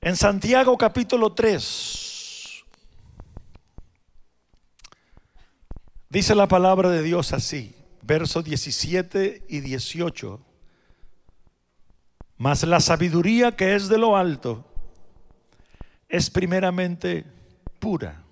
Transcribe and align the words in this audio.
En 0.00 0.16
Santiago 0.16 0.76
capítulo 0.76 1.32
3 1.32 2.64
dice 6.08 6.34
la 6.34 6.48
palabra 6.48 6.90
de 6.90 7.02
Dios 7.02 7.32
así, 7.32 7.74
versos 8.02 8.44
17 8.44 9.44
y 9.48 9.60
18. 9.60 10.40
Mas 12.38 12.62
la 12.64 12.80
sabiduría 12.80 13.56
que 13.56 13.74
es 13.74 13.88
de 13.88 13.98
lo 13.98 14.16
alto 14.16 14.64
es 16.08 16.30
primeramente 16.30 17.24
pura, 17.78 18.22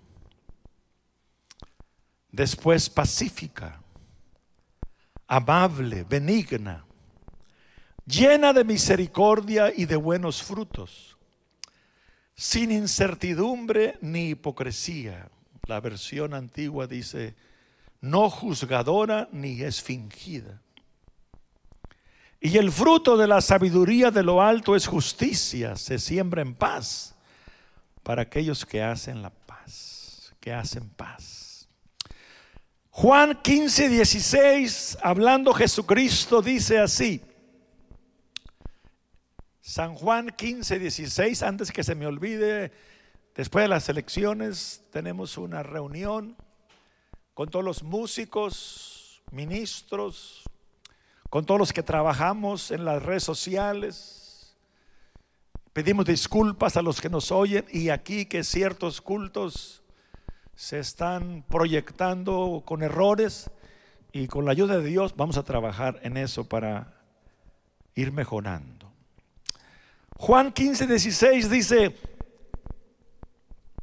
después 2.30 2.88
pacífica, 2.88 3.80
amable, 5.26 6.04
benigna, 6.04 6.85
llena 8.06 8.52
de 8.52 8.64
misericordia 8.64 9.72
y 9.74 9.84
de 9.84 9.96
buenos 9.96 10.42
frutos, 10.42 11.16
sin 12.34 12.70
incertidumbre 12.70 13.98
ni 14.00 14.30
hipocresía. 14.30 15.28
La 15.66 15.80
versión 15.80 16.32
antigua 16.32 16.86
dice, 16.86 17.34
no 18.00 18.30
juzgadora 18.30 19.28
ni 19.32 19.62
es 19.62 19.82
fingida. 19.82 20.62
Y 22.40 22.58
el 22.58 22.70
fruto 22.70 23.16
de 23.16 23.26
la 23.26 23.40
sabiduría 23.40 24.10
de 24.10 24.22
lo 24.22 24.40
alto 24.40 24.76
es 24.76 24.86
justicia, 24.86 25.74
se 25.74 25.98
siembra 25.98 26.42
en 26.42 26.54
paz 26.54 27.14
para 28.02 28.22
aquellos 28.22 28.64
que 28.64 28.82
hacen 28.82 29.22
la 29.22 29.30
paz, 29.30 30.32
que 30.38 30.52
hacen 30.52 30.88
paz. 30.90 31.66
Juan 32.90 33.40
15, 33.42 33.88
16, 33.88 34.98
hablando 35.02 35.52
Jesucristo, 35.52 36.40
dice 36.40 36.78
así. 36.78 37.20
San 39.66 39.96
Juan 39.96 40.30
15, 40.30 40.78
16, 40.78 41.42
antes 41.42 41.72
que 41.72 41.82
se 41.82 41.96
me 41.96 42.06
olvide, 42.06 42.70
después 43.34 43.64
de 43.64 43.68
las 43.68 43.88
elecciones 43.88 44.84
tenemos 44.92 45.36
una 45.38 45.64
reunión 45.64 46.36
con 47.34 47.48
todos 47.48 47.64
los 47.64 47.82
músicos, 47.82 49.24
ministros, 49.32 50.44
con 51.30 51.44
todos 51.44 51.58
los 51.58 51.72
que 51.72 51.82
trabajamos 51.82 52.70
en 52.70 52.84
las 52.84 53.02
redes 53.02 53.24
sociales. 53.24 54.56
Pedimos 55.72 56.06
disculpas 56.06 56.76
a 56.76 56.82
los 56.82 57.00
que 57.00 57.10
nos 57.10 57.32
oyen 57.32 57.64
y 57.72 57.88
aquí 57.88 58.26
que 58.26 58.44
ciertos 58.44 59.00
cultos 59.00 59.82
se 60.54 60.78
están 60.78 61.44
proyectando 61.48 62.62
con 62.64 62.84
errores 62.84 63.50
y 64.12 64.28
con 64.28 64.44
la 64.44 64.52
ayuda 64.52 64.78
de 64.78 64.86
Dios 64.86 65.16
vamos 65.16 65.36
a 65.36 65.42
trabajar 65.42 65.98
en 66.04 66.18
eso 66.18 66.48
para 66.48 67.02
ir 67.96 68.12
mejorando. 68.12 68.75
Juan 70.18 70.52
15, 70.52 70.86
16 70.86 71.50
dice, 71.50 71.94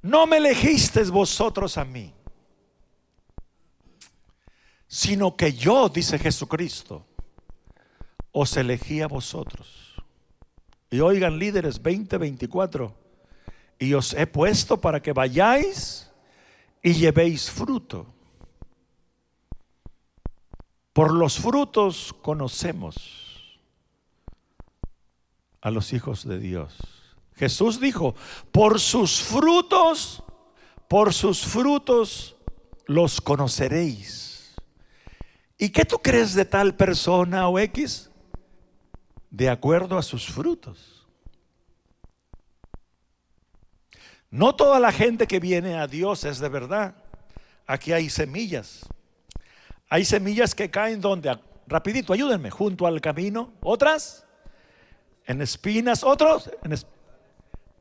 no 0.02 0.26
me 0.26 0.38
elegisteis 0.38 1.10
vosotros 1.10 1.78
a 1.78 1.86
mí, 1.86 2.14
sino 4.88 5.36
que 5.36 5.54
yo, 5.54 5.90
dice 5.90 6.18
Jesucristo, 6.18 7.06
os 8.32 8.58
elegí 8.58 9.02
a 9.02 9.08
vosotros. 9.08 9.94
Y 10.90 11.00
oigan 11.00 11.40
líderes 11.40 11.82
20, 11.82 12.18
24, 12.18 12.96
y 13.80 13.94
os 13.94 14.14
he 14.14 14.28
puesto 14.28 14.80
para 14.80 15.02
que 15.02 15.14
vayáis 15.14 16.10
y 16.82 16.94
llevéis 16.94 17.50
fruto. 17.50 18.06
Por 20.94 21.14
los 21.14 21.40
frutos 21.40 22.14
conocemos 22.22 23.23
a 25.64 25.72
los 25.72 25.94
hijos 25.94 26.28
de 26.28 26.40
Dios. 26.40 26.76
Jesús 27.36 27.80
dijo, 27.80 28.16
por 28.52 28.82
sus 28.82 29.22
frutos, 29.22 30.22
por 30.90 31.14
sus 31.14 31.46
frutos 31.46 32.36
los 32.86 33.22
conoceréis. 33.22 34.56
¿Y 35.58 35.70
qué 35.70 35.86
tú 35.86 36.00
crees 36.00 36.34
de 36.34 36.44
tal 36.44 36.76
persona 36.76 37.48
o 37.48 37.58
X? 37.58 38.12
De 39.30 39.50
acuerdo 39.50 39.98
a 39.98 40.04
sus 40.04 40.28
frutos. 40.28 41.08
No 44.30 44.54
toda 44.54 44.82
la 44.82 44.92
gente 44.92 45.28
que 45.28 45.40
viene 45.40 45.76
a 45.76 45.88
Dios 45.88 46.26
es 46.26 46.40
de 46.40 46.50
verdad. 46.50 46.96
Aquí 47.66 47.94
hay 47.94 48.10
semillas. 48.10 48.82
Hay 49.88 50.04
semillas 50.04 50.54
que 50.54 50.70
caen 50.70 51.00
donde, 51.00 51.40
rapidito, 51.68 52.12
ayúdenme, 52.12 52.52
junto 52.52 52.86
al 52.86 53.00
camino. 53.00 53.54
Otras 53.62 54.23
en 55.26 55.42
espinas, 55.42 56.04
otros 56.04 56.50
en 56.64 56.76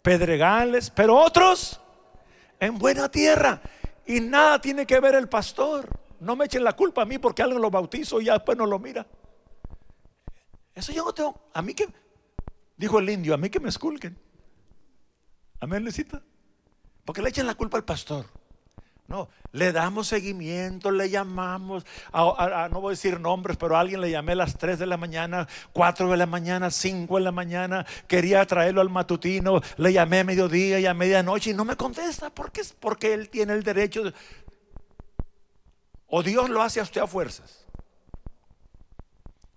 pedregales, 0.02 0.90
pero 0.90 1.16
otros 1.16 1.80
en 2.60 2.78
buena 2.78 3.08
tierra. 3.10 3.60
Y 4.06 4.20
nada 4.20 4.60
tiene 4.60 4.86
que 4.86 5.00
ver 5.00 5.14
el 5.14 5.28
pastor. 5.28 5.88
No 6.20 6.36
me 6.36 6.44
echen 6.44 6.64
la 6.64 6.74
culpa 6.74 7.02
a 7.02 7.04
mí 7.04 7.18
porque 7.18 7.42
alguien 7.42 7.60
lo 7.60 7.70
bautizo 7.70 8.20
y 8.20 8.26
ya 8.26 8.34
después 8.34 8.56
no 8.56 8.66
lo 8.66 8.78
mira. 8.78 9.06
Eso 10.74 10.92
yo 10.92 11.04
no 11.04 11.12
tengo. 11.12 11.48
A 11.52 11.62
mí 11.62 11.74
que, 11.74 11.88
dijo 12.76 12.98
el 12.98 13.10
indio, 13.10 13.34
a 13.34 13.36
mí 13.36 13.50
que 13.50 13.60
me 13.60 13.68
esculquen. 13.68 14.16
Amén, 15.60 15.84
necesita. 15.84 16.22
Porque 17.04 17.22
le 17.22 17.28
echen 17.28 17.46
la 17.46 17.54
culpa 17.54 17.76
al 17.76 17.84
pastor. 17.84 18.26
No, 19.12 19.28
le 19.52 19.72
damos 19.72 20.08
seguimiento, 20.08 20.90
le 20.90 21.10
llamamos, 21.10 21.84
no 22.14 22.80
voy 22.80 22.92
a 22.92 22.96
decir 22.96 23.20
nombres, 23.20 23.58
pero 23.58 23.76
a 23.76 23.80
alguien 23.80 24.00
le 24.00 24.10
llamé 24.10 24.32
a 24.32 24.36
las 24.36 24.56
3 24.56 24.78
de 24.78 24.86
la 24.86 24.96
mañana, 24.96 25.46
4 25.74 26.10
de 26.10 26.16
la 26.16 26.24
mañana, 26.24 26.70
5 26.70 27.16
de 27.16 27.20
la 27.22 27.30
mañana, 27.30 27.84
quería 28.08 28.42
traerlo 28.46 28.80
al 28.80 28.88
matutino, 28.88 29.60
le 29.76 29.92
llamé 29.92 30.20
a 30.20 30.24
mediodía 30.24 30.80
y 30.80 30.86
a 30.86 30.94
medianoche 30.94 31.50
y 31.50 31.52
no 31.52 31.66
me 31.66 31.76
contesta, 31.76 32.30
porque, 32.30 32.62
porque 32.80 33.12
él 33.12 33.28
tiene 33.28 33.52
el 33.52 33.62
derecho. 33.62 34.14
o 36.06 36.22
Dios 36.22 36.48
lo 36.48 36.62
hace 36.62 36.80
a 36.80 36.84
usted 36.84 37.02
a 37.02 37.06
fuerzas. 37.06 37.66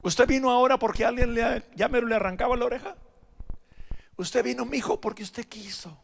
¿Usted 0.02 0.28
vino 0.28 0.52
ahora 0.52 0.78
porque 0.78 1.06
alguien 1.06 1.34
le, 1.34 1.64
ya 1.76 1.88
me 1.88 2.02
le 2.02 2.14
arrancaba 2.14 2.58
la 2.58 2.66
oreja? 2.66 2.98
Usted 4.18 4.44
vino, 4.44 4.66
mi 4.66 4.80
hijo, 4.80 5.00
porque 5.00 5.24
usted 5.24 5.48
quiso. 5.48 5.98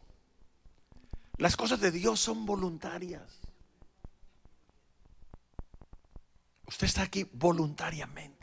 Las 1.38 1.56
cosas 1.56 1.80
de 1.80 1.90
Dios 1.90 2.20
son 2.20 2.46
voluntarias. 2.46 3.40
Usted 6.66 6.86
está 6.86 7.02
aquí 7.02 7.28
voluntariamente. 7.32 8.42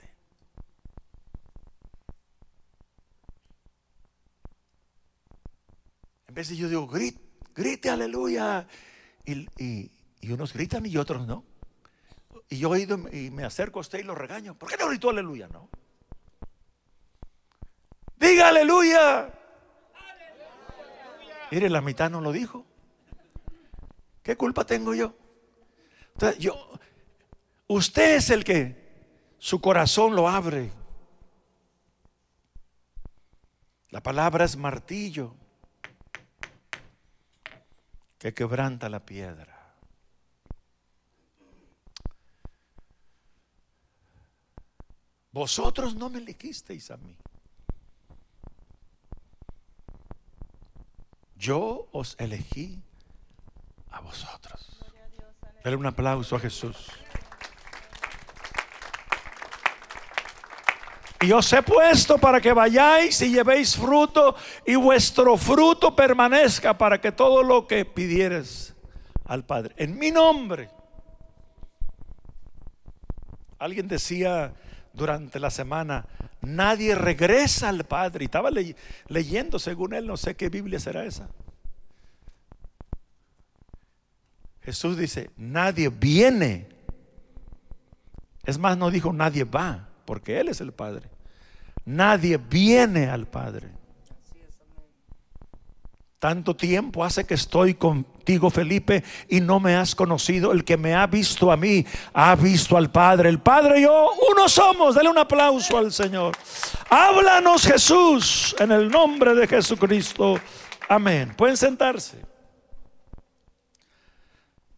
En 6.28 6.36
vez 6.36 6.50
de 6.50 6.56
yo 6.56 6.70
digo, 6.70 6.88
grite, 6.88 7.20
grite 7.56 7.90
aleluya. 7.90 8.68
Y, 9.26 9.92
unos 10.32 10.54
gritan 10.54 10.86
y 10.86 10.96
otros 10.98 11.26
no. 11.26 11.44
Y 12.50 12.58
yo 12.58 12.76
he 12.76 12.82
ido 12.82 12.98
y 13.12 13.32
me 13.32 13.46
acerco 13.46 13.80
a 13.80 13.82
usted 13.82 14.00
y 14.00 14.04
lo 14.04 14.14
regaño. 14.14 14.54
¿Por 14.54 14.70
qué 14.70 14.78
no 14.78 14.90
gritó 14.90 15.10
aleluya? 15.10 15.48
No. 15.48 15.70
Diga 18.18 18.50
aleluya. 18.50 19.34
Mire, 21.52 21.70
la 21.70 21.82
mitad 21.82 22.12
no 22.12 22.22
lo 22.22 22.32
dijo. 22.32 22.69
¿Qué 24.30 24.38
culpa 24.38 24.64
tengo 24.64 24.94
yo? 24.94 25.16
yo, 26.38 26.54
usted 27.66 28.18
es 28.18 28.30
el 28.30 28.44
que 28.44 29.34
su 29.40 29.60
corazón 29.60 30.16
lo 30.16 30.30
abre. 30.30 30.70
La 33.90 34.04
palabra 34.04 34.46
es 34.46 34.56
martillo 34.56 35.34
que 38.20 38.32
quebranta 38.32 38.88
la 38.88 39.04
piedra. 39.04 39.74
Vosotros 45.32 45.96
no 45.96 46.12
me 46.12 46.20
elegisteis 46.20 46.92
a 46.92 46.98
mí. 46.98 47.18
Yo 51.36 51.90
os 51.92 52.16
elegí 52.20 52.84
a 53.92 54.00
vosotros. 54.02 54.80
Dale 55.64 55.76
un 55.76 55.86
aplauso 55.86 56.36
a 56.36 56.40
Jesús. 56.40 56.90
Y 61.22 61.34
os 61.34 61.52
he 61.52 61.62
puesto 61.62 62.18
para 62.18 62.40
que 62.40 62.54
vayáis 62.54 63.22
y 63.22 63.32
llevéis 63.32 63.76
fruto 63.76 64.36
y 64.66 64.76
vuestro 64.76 65.36
fruto 65.36 65.94
permanezca 65.94 66.78
para 66.78 67.02
que 67.02 67.12
todo 67.12 67.44
lo 67.44 67.68
que 67.68 67.84
pidieres 67.84 68.74
al 69.26 69.46
Padre, 69.46 69.76
en 69.78 70.00
mi 70.00 70.12
nombre. 70.12 70.70
Alguien 73.60 73.90
decía 73.90 74.54
durante 74.94 75.42
la 75.42 75.52
semana, 75.52 76.06
nadie 76.42 76.96
regresa 76.96 77.68
al 77.68 77.84
Padre. 77.84 78.24
Y 78.24 78.26
estaba 78.26 78.50
leyendo, 79.10 79.60
según 79.60 79.94
él, 79.94 80.08
no 80.08 80.16
sé 80.16 80.36
qué 80.36 80.48
Biblia 80.48 80.80
será 80.80 81.04
esa. 81.04 81.28
Jesús 84.70 84.98
dice, 84.98 85.32
nadie 85.36 85.90
viene. 85.90 86.68
Es 88.46 88.60
más, 88.60 88.78
no 88.78 88.92
dijo 88.92 89.12
nadie 89.12 89.44
va, 89.44 89.90
porque 90.06 90.40
Él 90.40 90.48
es 90.48 90.62
el 90.62 90.74
Padre. 90.74 91.10
nadie 91.86 92.38
viene 92.38 93.10
al 93.10 93.26
Padre. 93.26 93.72
Tanto 96.20 96.56
tiempo 96.56 97.04
hace 97.04 97.26
que 97.26 97.34
estoy 97.34 97.74
contigo, 97.74 98.52
Felipe, 98.52 99.04
y 99.28 99.40
no 99.40 99.60
me 99.60 99.76
has 99.76 99.96
conocido. 99.96 100.52
El 100.52 100.64
que 100.64 100.78
me 100.78 100.94
ha 100.94 101.08
visto 101.08 101.52
a 101.52 101.58
mí, 101.58 101.84
ha 102.14 102.36
visto 102.36 102.78
al 102.78 102.92
Padre. 102.92 103.30
El 103.30 103.40
Padre 103.40 103.80
y 103.80 103.84
yo, 103.86 104.12
uno 104.32 104.48
somos. 104.48 104.94
Dale 104.94 105.10
un 105.10 105.18
aplauso 105.18 105.80
al 105.80 105.92
Señor. 105.92 106.38
Háblanos, 106.92 107.66
Jesús, 107.66 108.56
en 108.60 108.72
el 108.72 108.88
nombre 108.88 109.34
de 109.34 109.48
Jesucristo. 109.48 110.40
Amén. 110.88 111.34
Pueden 111.36 111.58
sentarse. 111.58 112.30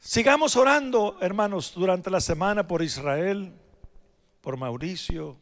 Sigamos 0.03 0.55
orando, 0.55 1.19
hermanos, 1.21 1.73
durante 1.75 2.09
la 2.09 2.21
semana 2.21 2.67
por 2.67 2.81
Israel, 2.81 3.53
por 4.41 4.57
Mauricio, 4.57 5.37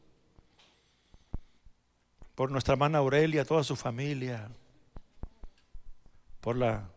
por 2.36 2.52
nuestra 2.52 2.74
hermana 2.74 2.98
Aurelia, 2.98 3.46
toda 3.46 3.64
su 3.64 3.78
familia 3.78 4.50
por 6.42 6.58
la 6.58 6.90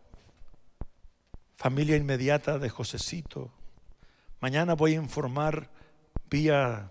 familia 1.57 1.97
inmediata 1.97 2.59
de 2.59 2.69
Josecito. 2.69 3.53
Mañana 4.41 4.75
voy 4.75 4.95
a 4.95 4.97
informar 4.97 5.71
vía 6.29 6.91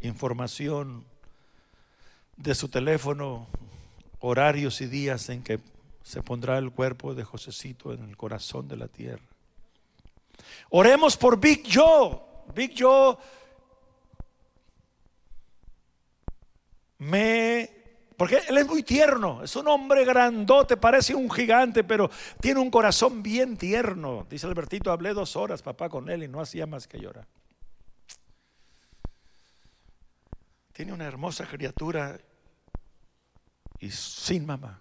información 0.00 1.04
de 2.36 2.54
su 2.54 2.68
teléfono 2.68 3.48
horarios 4.20 4.80
y 4.80 4.86
días 4.86 5.28
en 5.28 5.42
que 5.42 5.58
se 6.04 6.22
pondrá 6.22 6.58
el 6.58 6.70
cuerpo 6.70 7.16
de 7.16 7.24
Josecito 7.24 7.92
en 7.92 8.04
el 8.04 8.16
corazón 8.16 8.68
de 8.68 8.76
la 8.76 8.86
tierra. 8.86 9.33
Oremos 10.70 11.16
por 11.16 11.38
Big 11.38 11.64
Joe. 11.72 12.20
Big 12.54 12.74
Joe 12.76 13.16
me 16.98 17.84
porque 18.16 18.40
él 18.48 18.58
es 18.58 18.66
muy 18.66 18.84
tierno, 18.84 19.42
es 19.42 19.56
un 19.56 19.66
hombre 19.66 20.04
grandote, 20.04 20.76
parece 20.76 21.14
un 21.14 21.28
gigante, 21.28 21.82
pero 21.82 22.08
tiene 22.40 22.60
un 22.60 22.70
corazón 22.70 23.22
bien 23.22 23.56
tierno. 23.56 24.24
Dice 24.30 24.46
Albertito, 24.46 24.92
hablé 24.92 25.12
dos 25.12 25.34
horas, 25.34 25.62
papá, 25.62 25.88
con 25.88 26.08
él 26.08 26.22
y 26.22 26.28
no 26.28 26.40
hacía 26.40 26.66
más 26.66 26.86
que 26.86 27.00
llorar. 27.00 27.26
Tiene 30.72 30.92
una 30.92 31.06
hermosa 31.06 31.44
criatura 31.46 32.18
y 33.80 33.90
sin 33.90 34.46
mamá. 34.46 34.78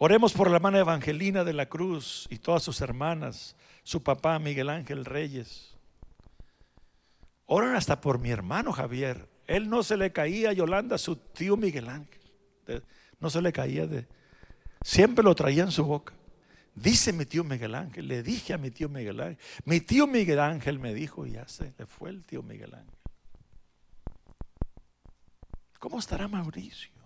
Oremos 0.00 0.32
por 0.32 0.48
la 0.48 0.56
hermana 0.56 0.78
Evangelina 0.78 1.42
de 1.42 1.52
la 1.52 1.66
Cruz 1.66 2.28
y 2.30 2.38
todas 2.38 2.62
sus 2.62 2.80
hermanas, 2.80 3.56
su 3.82 4.02
papá 4.02 4.38
Miguel 4.38 4.68
Ángel 4.70 5.04
Reyes. 5.04 5.76
Oran 7.46 7.74
hasta 7.74 8.00
por 8.00 8.20
mi 8.20 8.30
hermano 8.30 8.72
Javier. 8.72 9.28
Él 9.48 9.68
no 9.68 9.82
se 9.82 9.96
le 9.96 10.12
caía 10.12 10.50
a 10.50 10.52
Yolanda, 10.52 10.98
su 10.98 11.16
tío 11.16 11.56
Miguel 11.56 11.88
Ángel. 11.88 12.20
No 13.18 13.28
se 13.28 13.42
le 13.42 13.52
caía 13.52 13.88
de... 13.88 14.06
Siempre 14.82 15.24
lo 15.24 15.34
traía 15.34 15.64
en 15.64 15.72
su 15.72 15.84
boca. 15.84 16.14
Dice 16.76 17.12
mi 17.12 17.26
tío 17.26 17.42
Miguel 17.42 17.74
Ángel, 17.74 18.06
le 18.06 18.22
dije 18.22 18.54
a 18.54 18.58
mi 18.58 18.70
tío 18.70 18.88
Miguel 18.88 19.18
Ángel. 19.18 19.38
Mi 19.64 19.80
tío 19.80 20.06
Miguel 20.06 20.38
Ángel 20.38 20.78
me 20.78 20.94
dijo, 20.94 21.26
ya 21.26 21.48
se 21.48 21.72
le 21.76 21.86
fue 21.86 22.10
el 22.10 22.24
tío 22.24 22.44
Miguel 22.44 22.72
Ángel. 22.72 22.98
¿Cómo 25.80 25.98
estará 25.98 26.28
Mauricio? 26.28 26.97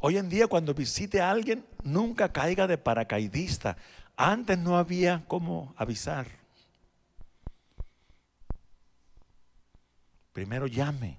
Hoy 0.00 0.18
en 0.18 0.28
día 0.28 0.46
cuando 0.46 0.74
visite 0.74 1.20
a 1.20 1.30
alguien, 1.30 1.64
nunca 1.82 2.32
caiga 2.32 2.66
de 2.66 2.76
paracaidista. 2.76 3.76
Antes 4.16 4.58
no 4.58 4.76
había 4.76 5.24
cómo 5.26 5.74
avisar. 5.76 6.26
Primero 10.32 10.66
llame 10.66 11.18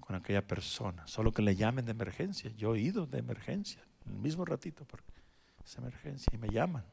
con 0.00 0.14
aquella 0.14 0.46
persona, 0.46 1.06
solo 1.06 1.32
que 1.32 1.40
le 1.40 1.56
llamen 1.56 1.86
de 1.86 1.92
emergencia. 1.92 2.50
Yo 2.58 2.74
he 2.74 2.80
ido 2.80 3.06
de 3.06 3.18
emergencia, 3.18 3.82
en 4.04 4.12
el 4.12 4.18
mismo 4.18 4.44
ratito, 4.44 4.84
porque 4.84 5.10
es 5.64 5.74
emergencia, 5.78 6.30
y 6.34 6.36
me 6.36 6.48
llaman. 6.48 6.84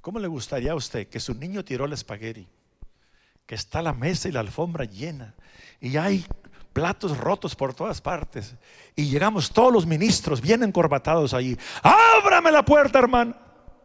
¿Cómo 0.00 0.18
le 0.18 0.26
gustaría 0.26 0.72
a 0.72 0.76
usted 0.76 1.08
que 1.08 1.20
su 1.20 1.32
niño 1.34 1.64
tiró 1.64 1.84
el 1.84 1.92
espagueti? 1.92 2.48
Que 3.46 3.54
está 3.54 3.80
la 3.80 3.92
mesa 3.92 4.28
y 4.28 4.32
la 4.32 4.40
alfombra 4.40 4.84
llena, 4.84 5.34
y 5.80 5.96
hay 5.96 6.24
platos 6.72 7.16
rotos 7.16 7.54
por 7.54 7.72
todas 7.72 8.00
partes, 8.00 8.54
y 8.94 9.08
llegamos 9.08 9.50
todos 9.50 9.72
los 9.72 9.86
ministros 9.86 10.40
bien 10.40 10.62
encorbatados 10.62 11.32
allí. 11.32 11.56
Ábrame 11.82 12.50
la 12.50 12.64
puerta, 12.64 12.98
hermano. 12.98 13.34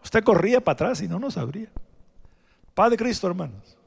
Usted 0.03 0.23
corría 0.23 0.61
para 0.61 0.73
atrás 0.73 1.01
y 1.01 1.07
no 1.07 1.19
nos 1.19 1.37
abría. 1.37 1.69
Padre 2.73 2.97
Cristo, 2.97 3.27
hermanos. 3.27 3.77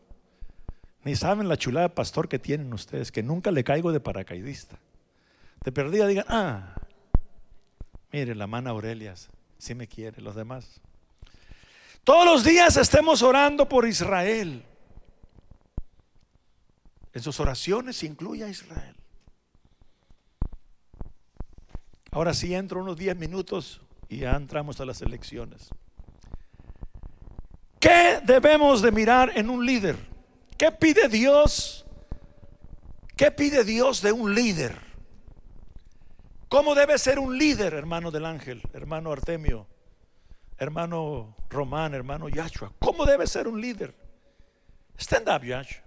Ni 1.02 1.16
saben 1.16 1.48
la 1.48 1.56
chulada 1.56 1.88
de 1.88 1.94
pastor 1.94 2.28
que 2.28 2.38
tienen 2.38 2.72
ustedes, 2.72 3.12
que 3.12 3.22
nunca 3.22 3.50
le 3.50 3.62
caigo 3.62 3.92
de 3.92 4.00
paracaidista. 4.00 4.78
De 5.62 5.72
perdida 5.72 6.06
digan, 6.06 6.24
ah, 6.28 6.74
mire, 8.10 8.34
la 8.34 8.46
mano 8.46 8.70
Aurelia, 8.70 9.14
si 9.58 9.74
me 9.74 9.86
quiere, 9.86 10.22
los 10.22 10.34
demás. 10.34 10.80
Todos 12.04 12.24
los 12.24 12.44
días 12.44 12.76
estemos 12.76 13.22
orando 13.22 13.68
por 13.68 13.86
Israel. 13.86 14.64
En 17.14 17.22
sus 17.22 17.38
oraciones 17.38 18.02
incluye 18.02 18.44
a 18.44 18.48
Israel. 18.48 18.96
Ahora 22.10 22.34
sí 22.34 22.54
entro 22.54 22.80
unos 22.80 22.96
10 22.96 23.16
minutos 23.16 23.80
y 24.08 24.18
ya 24.18 24.36
entramos 24.36 24.80
a 24.80 24.84
las 24.84 25.00
elecciones. 25.00 25.70
¿Qué 27.78 28.20
debemos 28.24 28.82
de 28.82 28.90
mirar 28.90 29.32
en 29.36 29.48
un 29.48 29.64
líder? 29.64 29.96
¿Qué 30.58 30.72
pide 30.72 31.08
Dios? 31.08 31.84
¿Qué 33.16 33.30
pide 33.30 33.62
Dios 33.62 34.02
de 34.02 34.10
un 34.10 34.34
líder? 34.34 34.76
¿Cómo 36.48 36.74
debe 36.74 36.98
ser 36.98 37.18
un 37.18 37.38
líder, 37.38 37.74
hermano 37.74 38.10
del 38.10 38.26
ángel, 38.26 38.62
hermano 38.72 39.12
Artemio, 39.12 39.66
hermano 40.58 41.36
Román, 41.48 41.94
hermano 41.94 42.28
Yahshua? 42.28 42.72
¿Cómo 42.80 43.04
debe 43.04 43.26
ser 43.26 43.46
un 43.46 43.60
líder? 43.60 43.94
Stand 44.96 45.28
up, 45.28 45.44
Yahshua. 45.44 45.83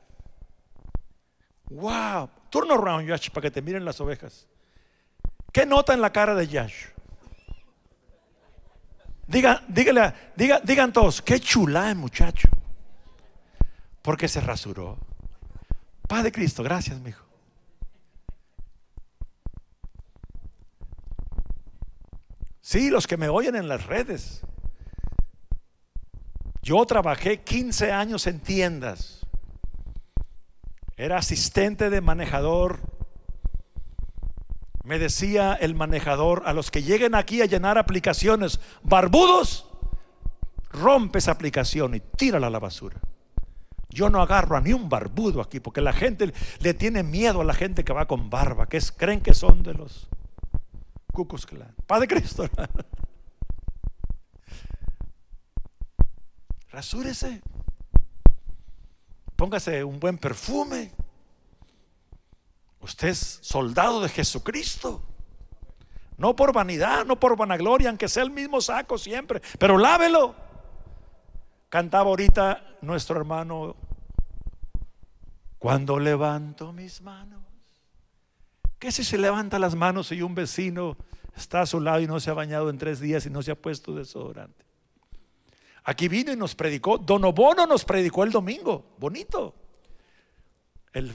Wow. 1.69 2.29
Turn 2.49 2.71
around, 2.71 3.07
Yahshua, 3.07 3.33
para 3.33 3.43
que 3.43 3.51
te 3.51 3.61
miren 3.61 3.83
las 3.83 3.99
ovejas. 3.99 4.47
¿Qué 5.51 5.65
nota 5.65 5.93
en 5.93 6.01
la 6.01 6.11
cara 6.11 6.33
de 6.35 6.47
Yahshua? 6.47 6.93
Diga, 9.27 9.61
dígale, 9.67 10.13
diga, 10.37 10.61
digan 10.63 10.93
todos, 10.93 11.21
qué 11.21 11.39
chula 11.39 11.89
el 11.89 11.97
muchacho. 11.97 12.47
Porque 14.01 14.29
se 14.29 14.39
rasuró. 14.39 14.97
Padre 16.07 16.31
Cristo, 16.31 16.63
gracias, 16.63 16.97
mi 17.01 17.09
hijo. 17.09 17.25
Sí, 22.61 22.89
los 22.89 23.07
que 23.07 23.17
me 23.17 23.27
oyen 23.29 23.55
en 23.55 23.67
las 23.67 23.85
redes. 23.85 24.41
Yo 26.61 26.85
trabajé 26.85 27.41
15 27.41 27.91
años 27.91 28.27
en 28.27 28.39
tiendas. 28.39 29.16
Era 30.97 31.17
asistente 31.17 31.89
de 31.89 32.01
manejador 32.01 32.79
me 34.87 34.97
decía 34.99 35.53
el 35.53 35.75
manejador, 35.75 36.43
a 36.45 36.53
los 36.53 36.71
que 36.71 36.81
lleguen 36.81 37.13
aquí 37.13 37.41
a 37.41 37.45
llenar 37.45 37.77
aplicaciones 37.77 38.61
barbudos, 38.83 39.67
rompe 40.71 41.19
esa 41.19 41.31
aplicación 41.31 41.93
y 41.93 41.99
tírala 41.99 42.47
a 42.47 42.49
la 42.49 42.59
basura. 42.59 42.97
Yo 43.89 44.09
no 44.09 44.21
agarro 44.21 44.55
a 44.55 44.61
ni 44.61 44.71
un 44.71 44.87
barbudo 44.87 45.41
aquí, 45.41 45.59
porque 45.59 45.81
la 45.81 45.91
gente 45.91 46.33
le 46.59 46.73
tiene 46.73 47.03
miedo 47.03 47.41
a 47.41 47.43
la 47.43 47.53
gente 47.53 47.83
que 47.83 47.91
va 47.91 48.07
con 48.07 48.29
barba, 48.29 48.69
que 48.69 48.79
creen 48.95 49.19
que 49.19 49.33
son 49.33 49.61
de 49.61 49.73
los 49.73 50.07
cucos 51.11 51.45
clan. 51.45 51.75
Padre 51.85 52.07
Cristo. 52.07 52.47
Rasúrese. 56.71 57.41
Póngase 59.37 59.83
un 59.83 59.99
buen 59.99 60.17
perfume. 60.17 60.91
Usted 62.81 63.09
es 63.09 63.39
soldado 63.41 64.01
de 64.01 64.09
Jesucristo. 64.09 65.01
No 66.17 66.35
por 66.35 66.51
vanidad, 66.51 67.05
no 67.05 67.19
por 67.19 67.37
vanagloria, 67.37 67.89
aunque 67.89 68.09
sea 68.09 68.23
el 68.23 68.31
mismo 68.31 68.59
saco 68.59 68.97
siempre, 68.97 69.41
pero 69.59 69.77
lávelo. 69.77 70.35
Cantaba 71.69 72.09
ahorita 72.09 72.77
nuestro 72.81 73.17
hermano, 73.17 73.75
cuando 75.59 75.99
levanto 75.99 76.73
mis 76.73 77.01
manos. 77.01 77.41
¿Qué 78.79 78.91
si 78.91 79.03
se 79.03 79.19
levanta 79.19 79.59
las 79.59 79.75
manos 79.75 80.11
y 80.11 80.23
un 80.23 80.33
vecino 80.33 80.97
está 81.35 81.61
a 81.61 81.65
su 81.67 81.79
lado 81.79 81.99
y 81.99 82.07
no 82.07 82.19
se 82.19 82.31
ha 82.31 82.33
bañado 82.33 82.71
en 82.71 82.79
tres 82.79 82.99
días 82.99 83.25
y 83.27 83.29
no 83.29 83.43
se 83.43 83.51
ha 83.51 83.55
puesto 83.55 83.93
desodorante? 83.93 84.66
Aquí 85.87 86.07
vino 86.07 86.31
y 86.31 86.35
nos 86.35 86.53
predicó, 86.53 86.97
Don 86.97 87.25
Obono 87.25 87.65
nos 87.65 87.83
predicó 87.83 88.23
el 88.23 88.31
domingo, 88.31 88.93
bonito 88.99 89.55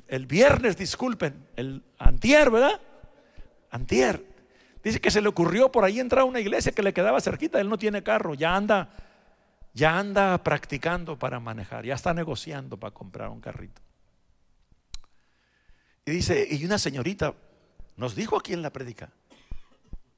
el, 0.08 0.26
viernes, 0.26 0.76
disculpen, 0.76 1.48
el 1.56 1.82
antier, 1.98 2.50
¿verdad? 2.50 2.80
Antier. 3.70 4.24
Dice 4.82 5.00
que 5.00 5.10
se 5.10 5.20
le 5.20 5.28
ocurrió 5.28 5.70
por 5.70 5.84
ahí 5.84 6.00
entrar 6.00 6.22
a 6.22 6.24
una 6.24 6.40
iglesia 6.40 6.72
que 6.72 6.82
le 6.82 6.92
quedaba 6.92 7.20
cerquita. 7.20 7.60
Él 7.60 7.68
no 7.68 7.78
tiene 7.78 8.02
carro, 8.02 8.34
ya 8.34 8.54
anda, 8.54 8.90
ya 9.74 9.98
anda 9.98 10.42
practicando 10.42 11.18
para 11.18 11.40
manejar, 11.40 11.84
ya 11.84 11.94
está 11.94 12.14
negociando 12.14 12.76
para 12.76 12.92
comprar 12.92 13.28
un 13.28 13.40
carrito. 13.40 13.80
Y 16.04 16.10
dice, 16.10 16.46
y 16.50 16.64
una 16.64 16.78
señorita 16.78 17.34
nos 17.96 18.14
dijo 18.14 18.36
aquí 18.36 18.52
en 18.52 18.62
la 18.62 18.70
predica, 18.70 19.10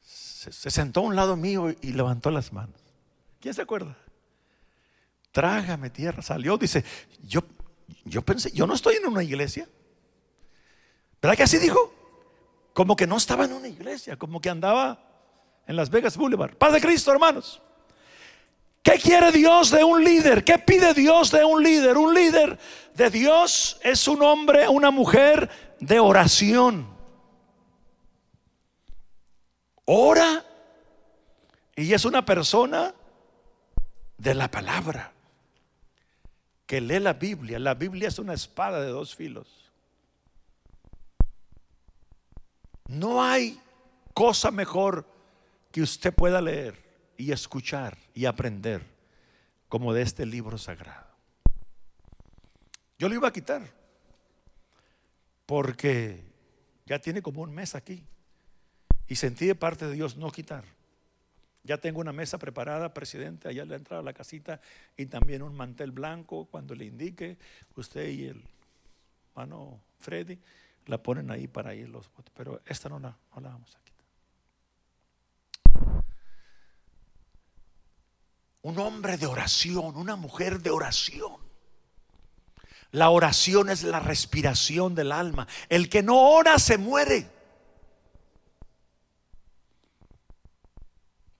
se, 0.02 0.52
se 0.52 0.70
sentó 0.70 1.00
a 1.00 1.04
un 1.04 1.16
lado 1.16 1.36
mío 1.36 1.74
y 1.80 1.92
levantó 1.92 2.30
las 2.30 2.52
manos. 2.52 2.80
¿Quién 3.40 3.54
se 3.54 3.62
acuerda? 3.62 3.96
Trágame 5.34 5.90
tierra, 5.90 6.22
salió, 6.22 6.56
dice, 6.56 6.84
yo, 7.26 7.40
yo 8.04 8.22
pensé, 8.22 8.52
yo 8.52 8.68
no 8.68 8.74
estoy 8.74 8.94
en 8.94 9.06
una 9.08 9.24
iglesia. 9.24 9.66
¿Verdad 11.20 11.36
que 11.36 11.42
así 11.42 11.58
dijo? 11.58 11.92
Como 12.72 12.94
que 12.94 13.08
no 13.08 13.16
estaba 13.16 13.44
en 13.44 13.52
una 13.52 13.66
iglesia, 13.66 14.16
como 14.16 14.40
que 14.40 14.48
andaba 14.48 14.96
en 15.66 15.74
Las 15.74 15.90
Vegas 15.90 16.16
Boulevard. 16.16 16.54
Paz 16.54 16.72
de 16.74 16.80
Cristo, 16.80 17.10
hermanos. 17.10 17.60
¿Qué 18.80 18.92
quiere 18.92 19.32
Dios 19.32 19.72
de 19.72 19.82
un 19.82 20.04
líder? 20.04 20.44
¿Qué 20.44 20.56
pide 20.56 20.94
Dios 20.94 21.32
de 21.32 21.44
un 21.44 21.64
líder? 21.64 21.98
Un 21.98 22.14
líder 22.14 22.56
de 22.94 23.10
Dios 23.10 23.80
es 23.82 24.06
un 24.06 24.22
hombre, 24.22 24.68
una 24.68 24.92
mujer 24.92 25.50
de 25.80 25.98
oración. 25.98 26.86
Ora 29.84 30.44
y 31.74 31.92
es 31.92 32.04
una 32.04 32.24
persona 32.24 32.94
de 34.16 34.34
la 34.36 34.48
palabra 34.48 35.13
que 36.66 36.80
lee 36.80 37.00
la 37.00 37.14
Biblia. 37.14 37.58
La 37.58 37.74
Biblia 37.74 38.08
es 38.08 38.18
una 38.18 38.34
espada 38.34 38.80
de 38.80 38.88
dos 38.88 39.14
filos. 39.14 39.70
No 42.88 43.22
hay 43.22 43.60
cosa 44.12 44.50
mejor 44.50 45.06
que 45.72 45.82
usted 45.82 46.14
pueda 46.14 46.40
leer 46.40 46.82
y 47.16 47.32
escuchar 47.32 47.98
y 48.14 48.26
aprender 48.26 48.86
como 49.68 49.92
de 49.92 50.02
este 50.02 50.26
libro 50.26 50.58
sagrado. 50.58 51.06
Yo 52.98 53.08
lo 53.08 53.14
iba 53.14 53.28
a 53.28 53.32
quitar 53.32 53.62
porque 55.46 56.24
ya 56.86 56.98
tiene 56.98 57.22
como 57.22 57.42
un 57.42 57.52
mes 57.52 57.74
aquí 57.74 58.04
y 59.08 59.16
sentí 59.16 59.46
de 59.46 59.54
parte 59.54 59.86
de 59.86 59.94
Dios 59.94 60.16
no 60.16 60.30
quitar. 60.30 60.64
Ya 61.64 61.78
tengo 61.78 62.00
una 62.00 62.12
mesa 62.12 62.36
preparada, 62.38 62.92
presidente, 62.92 63.48
allá 63.48 63.64
le 63.64 63.74
entrada 63.74 64.02
a 64.02 64.04
la 64.04 64.12
casita 64.12 64.60
y 64.98 65.06
también 65.06 65.42
un 65.42 65.54
mantel 65.54 65.92
blanco 65.92 66.44
cuando 66.44 66.74
le 66.74 66.84
indique 66.84 67.38
usted 67.74 68.06
y 68.08 68.26
el 68.26 68.44
hermano 69.30 69.80
Freddy 69.98 70.38
la 70.86 71.02
ponen 71.02 71.30
ahí 71.30 71.48
para 71.48 71.74
ir 71.74 71.88
los 71.88 72.12
botes. 72.12 72.32
Pero 72.36 72.60
esta 72.66 72.90
no 72.90 72.98
la, 72.98 73.16
no 73.34 73.40
la 73.40 73.48
vamos 73.48 73.74
a 73.74 73.78
quitar. 73.80 74.04
Un 78.60 78.78
hombre 78.78 79.16
de 79.16 79.26
oración, 79.26 79.96
una 79.96 80.16
mujer 80.16 80.60
de 80.60 80.68
oración. 80.70 81.36
La 82.90 83.08
oración 83.08 83.70
es 83.70 83.82
la 83.82 84.00
respiración 84.00 84.94
del 84.94 85.12
alma. 85.12 85.48
El 85.68 85.88
que 85.88 86.02
no 86.02 86.30
ora 86.30 86.58
se 86.58 86.76
muere. 86.78 87.33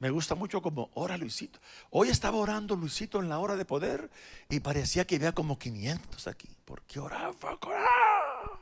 Me 0.05 0.11
gusta 0.11 0.35
mucho 0.35 0.61
como 0.61 0.91
ora 0.93 1.17
Luisito. 1.17 1.59
Hoy 1.89 2.11
estaba 2.11 2.37
orando 2.37 2.77
Luisito 2.77 3.21
en 3.21 3.31
la 3.31 3.39
hora 3.39 3.57
de 3.57 3.65
poder 3.65 4.11
y 4.51 4.61
parecía 4.61 5.07
que 5.07 5.17
había 5.17 5.33
como 5.33 5.59
500 5.59 6.27
aquí. 6.27 6.55
Porque 6.67 7.01
oraba, 7.01 7.35
oraba 7.63 8.61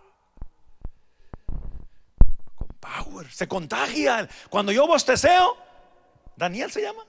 power, 2.79 3.29
se 3.33 3.49
contagia. 3.49 4.29
Cuando 4.51 4.71
yo 4.71 4.87
bosteceo, 4.87 5.57
Daniel 6.37 6.71
se 6.71 6.83
llama, 6.83 7.05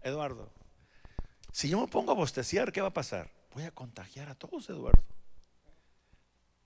Eduardo. 0.00 0.48
Si 1.50 1.68
yo 1.68 1.80
me 1.80 1.88
pongo 1.88 2.12
a 2.12 2.14
bostecear, 2.14 2.70
¿qué 2.70 2.80
va 2.80 2.88
a 2.90 2.94
pasar? 2.94 3.32
Voy 3.52 3.64
a 3.64 3.72
contagiar 3.72 4.28
a 4.28 4.36
todos, 4.36 4.70
Eduardo. 4.70 5.02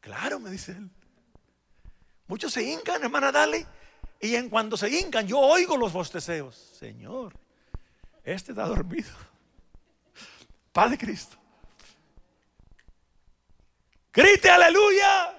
Claro, 0.00 0.38
me 0.38 0.50
dice 0.50 0.72
él. 0.72 0.90
Muchos 2.26 2.52
se 2.52 2.62
hincan, 2.62 3.02
hermana, 3.02 3.32
dale. 3.32 3.66
Y 4.20 4.36
en 4.36 4.50
cuando 4.50 4.76
se 4.76 4.90
hincan, 4.90 5.26
yo 5.26 5.38
oigo 5.38 5.76
los 5.76 5.92
bosteceos. 5.92 6.54
Señor, 6.78 7.32
este 8.22 8.52
está 8.52 8.66
dormido. 8.66 9.10
Padre 10.72 10.98
Cristo. 10.98 11.36
Grite 14.12 14.50
aleluya. 14.50 15.36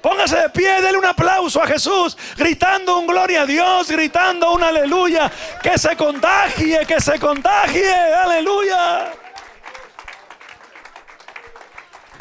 Póngase 0.00 0.36
de 0.36 0.50
pie, 0.50 0.80
denle 0.80 0.98
un 0.98 1.04
aplauso 1.04 1.62
a 1.62 1.66
Jesús, 1.66 2.16
gritando 2.36 2.98
un 2.98 3.06
gloria 3.06 3.42
a 3.42 3.46
Dios, 3.46 3.90
gritando 3.90 4.52
un 4.52 4.62
aleluya. 4.62 5.30
Que 5.62 5.76
se 5.76 5.94
contagie, 5.96 6.86
que 6.86 7.00
se 7.00 7.18
contagie, 7.18 7.92
aleluya. 8.14 9.12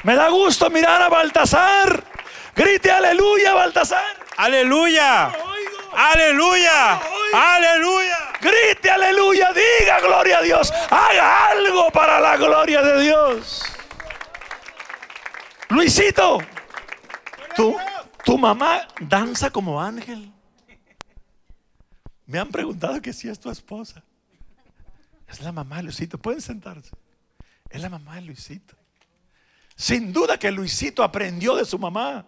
Me 0.04 0.16
da 0.16 0.30
gusto 0.30 0.70
mirar 0.70 1.02
a 1.02 1.10
Baltasar. 1.10 2.04
Grite 2.56 2.92
aleluya, 2.92 3.54
Baltasar. 3.54 4.18
Aleluya. 4.36 5.32
Aleluya. 5.94 7.00
Aleluya. 7.34 8.18
Grite 8.42 8.90
aleluya, 8.90 9.50
diga 9.54 10.00
gloria 10.00 10.38
a 10.38 10.42
Dios. 10.42 10.72
Haga 10.90 11.48
algo 11.50 11.92
para 11.92 12.20
la 12.20 12.38
gloria 12.38 12.82
de 12.82 13.02
Dios. 13.02 13.64
Luisito, 15.70 16.40
tu, 17.56 18.38
mamá 18.38 18.88
danza 19.00 19.52
como 19.52 19.82
ángel. 19.82 20.32
Me 22.26 22.40
han 22.40 22.50
preguntado 22.50 23.02
que 23.02 23.14
si 23.14 23.28
es 23.28 23.40
tu 23.40 23.50
esposa. 23.50 24.04
Es 25.28 25.42
la 25.42 25.52
mamá 25.52 25.78
de 25.78 25.84
Luisito. 25.84 26.18
Pueden 26.18 26.42
sentarse. 26.42 26.92
Es 27.70 27.82
la 27.82 27.90
mamá 27.90 28.16
de 28.16 28.22
Luisito. 28.22 28.76
Sin 29.76 30.12
duda 30.12 30.38
que 30.38 30.52
Luisito 30.52 31.04
aprendió 31.04 31.56
de 31.56 31.66
su 31.66 31.78
mamá. 31.78 32.26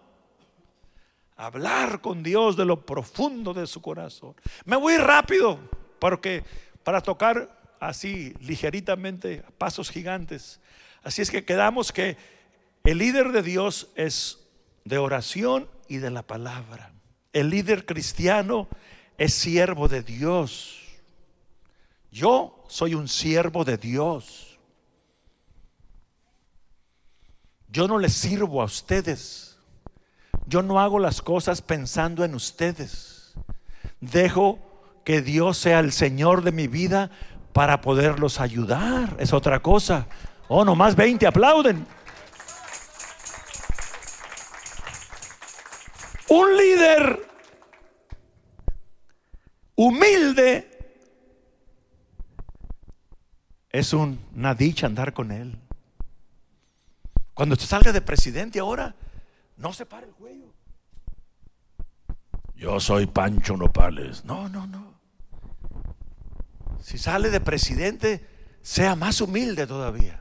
Hablar 1.42 2.00
con 2.00 2.22
Dios 2.22 2.56
de 2.56 2.64
lo 2.64 2.86
profundo 2.86 3.52
de 3.52 3.66
su 3.66 3.82
corazón. 3.82 4.36
Me 4.64 4.76
voy 4.76 4.96
rápido 4.96 5.58
porque 5.98 6.44
para 6.84 7.00
tocar 7.00 7.76
así 7.80 8.32
ligeritamente 8.38 9.42
pasos 9.58 9.90
gigantes. 9.90 10.60
Así 11.02 11.20
es 11.20 11.32
que 11.32 11.44
quedamos 11.44 11.90
que 11.90 12.16
el 12.84 12.98
líder 12.98 13.32
de 13.32 13.42
Dios 13.42 13.88
es 13.96 14.38
de 14.84 14.98
oración 14.98 15.68
y 15.88 15.96
de 15.96 16.12
la 16.12 16.22
palabra. 16.22 16.92
El 17.32 17.50
líder 17.50 17.86
cristiano 17.86 18.68
es 19.18 19.34
siervo 19.34 19.88
de 19.88 20.04
Dios. 20.04 20.80
Yo 22.12 22.64
soy 22.68 22.94
un 22.94 23.08
siervo 23.08 23.64
de 23.64 23.78
Dios. 23.78 24.60
Yo 27.66 27.88
no 27.88 27.98
les 27.98 28.12
sirvo 28.12 28.62
a 28.62 28.66
ustedes. 28.66 29.51
Yo 30.46 30.62
no 30.62 30.80
hago 30.80 30.98
las 30.98 31.22
cosas 31.22 31.62
pensando 31.62 32.24
en 32.24 32.34
ustedes. 32.34 33.34
Dejo 34.00 34.58
que 35.04 35.22
Dios 35.22 35.58
sea 35.58 35.80
el 35.80 35.92
Señor 35.92 36.42
de 36.42 36.52
mi 36.52 36.68
vida 36.68 37.10
para 37.52 37.80
poderlos 37.80 38.40
ayudar. 38.40 39.16
Es 39.18 39.32
otra 39.32 39.60
cosa. 39.60 40.06
Oh, 40.48 40.64
nomás 40.64 40.96
20 40.96 41.26
aplauden. 41.26 41.86
Un 46.28 46.56
líder 46.56 47.26
humilde 49.74 50.68
es 53.70 53.92
una 53.92 54.54
dicha 54.54 54.86
andar 54.86 55.12
con 55.12 55.30
él. 55.30 55.58
Cuando 57.34 57.54
usted 57.54 57.66
salga 57.66 57.92
de 57.92 58.00
presidente 58.00 58.60
ahora, 58.60 58.94
no 59.62 59.72
se 59.72 59.86
pare 59.86 60.08
el 60.08 60.12
cuello. 60.12 60.52
Yo 62.56 62.80
soy 62.80 63.06
Pancho 63.06 63.56
Nopales. 63.56 64.24
No, 64.24 64.48
no, 64.48 64.66
no. 64.66 65.00
Si 66.80 66.98
sale 66.98 67.30
de 67.30 67.40
presidente, 67.40 68.26
sea 68.60 68.96
más 68.96 69.20
humilde 69.20 69.68
todavía. 69.68 70.20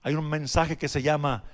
Hay 0.00 0.14
un 0.14 0.30
mensaje 0.30 0.78
que 0.78 0.88
se 0.88 1.02
llama 1.02 1.44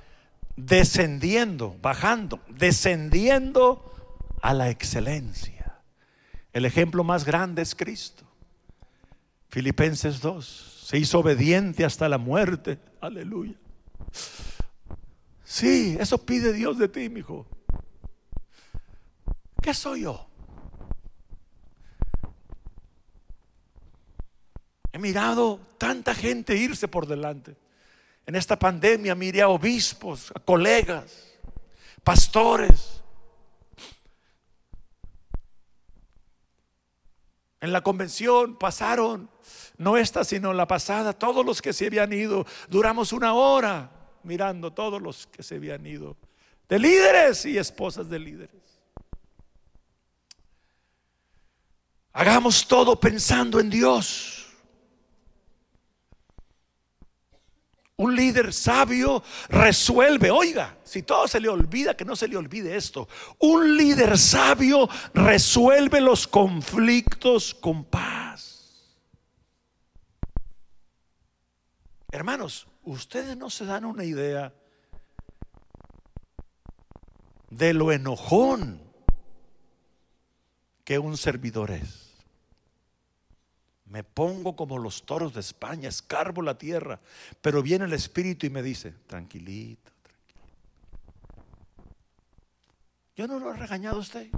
descendiendo, 0.54 1.76
bajando, 1.82 2.38
descendiendo 2.48 3.92
a 4.40 4.54
la 4.54 4.70
excelencia. 4.70 5.80
El 6.52 6.64
ejemplo 6.64 7.02
más 7.02 7.24
grande 7.24 7.62
es 7.62 7.74
Cristo. 7.74 8.24
Filipenses 9.48 10.20
2, 10.20 10.84
se 10.86 10.96
hizo 10.96 11.18
obediente 11.18 11.84
hasta 11.84 12.08
la 12.08 12.18
muerte. 12.18 12.78
Aleluya. 13.00 13.56
Sí, 15.54 15.96
eso 16.00 16.18
pide 16.18 16.52
Dios 16.52 16.78
de 16.78 16.88
ti, 16.88 17.08
mi 17.08 17.20
hijo. 17.20 17.46
¿Qué 19.62 19.72
soy 19.72 20.00
yo? 20.00 20.26
He 24.90 24.98
mirado 24.98 25.60
tanta 25.78 26.12
gente 26.12 26.56
irse 26.56 26.88
por 26.88 27.06
delante. 27.06 27.54
En 28.26 28.34
esta 28.34 28.58
pandemia 28.58 29.14
miré 29.14 29.42
a 29.42 29.48
obispos, 29.48 30.32
a 30.34 30.40
colegas, 30.40 31.36
pastores. 32.02 33.04
En 37.60 37.72
la 37.72 37.80
convención 37.80 38.58
pasaron, 38.58 39.30
no 39.78 39.96
esta, 39.96 40.24
sino 40.24 40.52
la 40.52 40.66
pasada, 40.66 41.12
todos 41.12 41.46
los 41.46 41.62
que 41.62 41.72
se 41.72 41.86
habían 41.86 42.12
ido. 42.12 42.44
Duramos 42.68 43.12
una 43.12 43.34
hora 43.34 43.93
mirando 44.24 44.72
todos 44.72 45.00
los 45.00 45.26
que 45.26 45.42
se 45.42 45.56
habían 45.56 45.86
ido. 45.86 46.16
De 46.68 46.78
líderes 46.78 47.44
y 47.44 47.58
esposas 47.58 48.08
de 48.08 48.18
líderes. 48.18 48.62
Hagamos 52.12 52.66
todo 52.66 52.98
pensando 52.98 53.58
en 53.58 53.68
Dios. 53.68 54.46
Un 57.96 58.16
líder 58.16 58.52
sabio 58.52 59.22
resuelve, 59.48 60.30
oiga, 60.30 60.76
si 60.82 61.02
todo 61.02 61.28
se 61.28 61.38
le 61.38 61.48
olvida, 61.48 61.96
que 61.96 62.04
no 62.04 62.16
se 62.16 62.26
le 62.26 62.36
olvide 62.36 62.76
esto. 62.76 63.08
Un 63.38 63.76
líder 63.76 64.18
sabio 64.18 64.88
resuelve 65.12 66.00
los 66.00 66.26
conflictos 66.26 67.54
con 67.54 67.84
paz. 67.84 68.94
Hermanos, 72.10 72.66
ustedes 72.84 73.36
no 73.36 73.50
se 73.50 73.64
dan 73.64 73.84
una 73.84 74.04
idea 74.04 74.52
de 77.50 77.72
lo 77.72 77.92
enojón 77.92 78.80
que 80.84 80.98
un 80.98 81.16
servidor 81.16 81.70
es. 81.70 82.12
Me 83.86 84.02
pongo 84.02 84.56
como 84.56 84.78
los 84.78 85.04
toros 85.04 85.34
de 85.34 85.40
España, 85.40 85.88
escarbo 85.88 86.42
la 86.42 86.58
tierra, 86.58 87.00
pero 87.40 87.62
viene 87.62 87.84
el 87.84 87.92
Espíritu 87.92 88.46
y 88.46 88.50
me 88.50 88.62
dice, 88.62 88.92
tranquilito, 89.06 89.92
tranquilito. 90.02 90.34
Yo 93.16 93.28
no 93.28 93.38
lo 93.38 93.54
he 93.54 93.56
regañado 93.56 93.96
a 93.96 94.00
usted. 94.00 94.30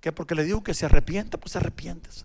Que 0.00 0.12
porque 0.12 0.34
le 0.34 0.44
digo 0.44 0.62
que 0.62 0.72
se 0.72 0.86
arrepienta, 0.86 1.38
pues 1.38 1.52
se 1.52 1.58
arrepientes. 1.58 2.24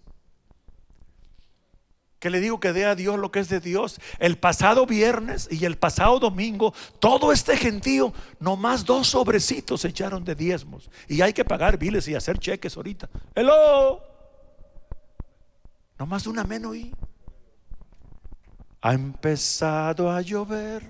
Que 2.22 2.30
le 2.30 2.40
digo 2.40 2.60
que 2.60 2.72
dé 2.72 2.86
a 2.86 2.94
Dios 2.94 3.18
lo 3.18 3.32
que 3.32 3.40
es 3.40 3.50
de 3.50 3.60
Dios. 3.60 4.00
El 4.20 4.38
pasado 4.38 4.86
viernes 4.86 5.48
y 5.50 5.66
el 5.66 5.76
pasado 5.76 6.20
domingo, 6.20 6.72
todo 7.00 7.32
este 7.32 7.58
gentío, 7.58 8.14
nomás 8.40 8.86
dos 8.86 9.08
sobrecitos 9.08 9.82
se 9.82 9.88
echaron 9.88 10.24
de 10.24 10.36
diezmos. 10.36 10.92
Y 11.08 11.22
hay 11.22 11.34
que 11.34 11.44
pagar 11.44 11.80
biles 11.80 12.08
y 12.08 12.14
hacer 12.14 12.38
cheques 12.38 12.78
ahorita. 12.78 13.10
Hello. 13.34 14.04
No 15.98 16.06
más 16.06 16.28
una 16.28 16.44
menos 16.44 16.76
y 16.76 16.94
ha 18.82 18.94
empezado 18.94 20.12
a 20.12 20.22
llover. 20.22 20.84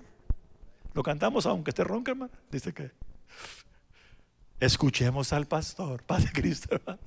Lo 0.94 1.02
cantamos 1.02 1.46
aunque 1.46 1.72
esté 1.72 1.86
ronca, 1.86 2.12
hermano. 2.12 2.34
Dice 2.52 2.74
que 2.74 2.92
escuchemos 4.60 5.32
al 5.32 5.48
pastor, 5.48 6.04
Padre 6.04 6.30
Cristo, 6.34 6.76
hermano. 6.76 7.00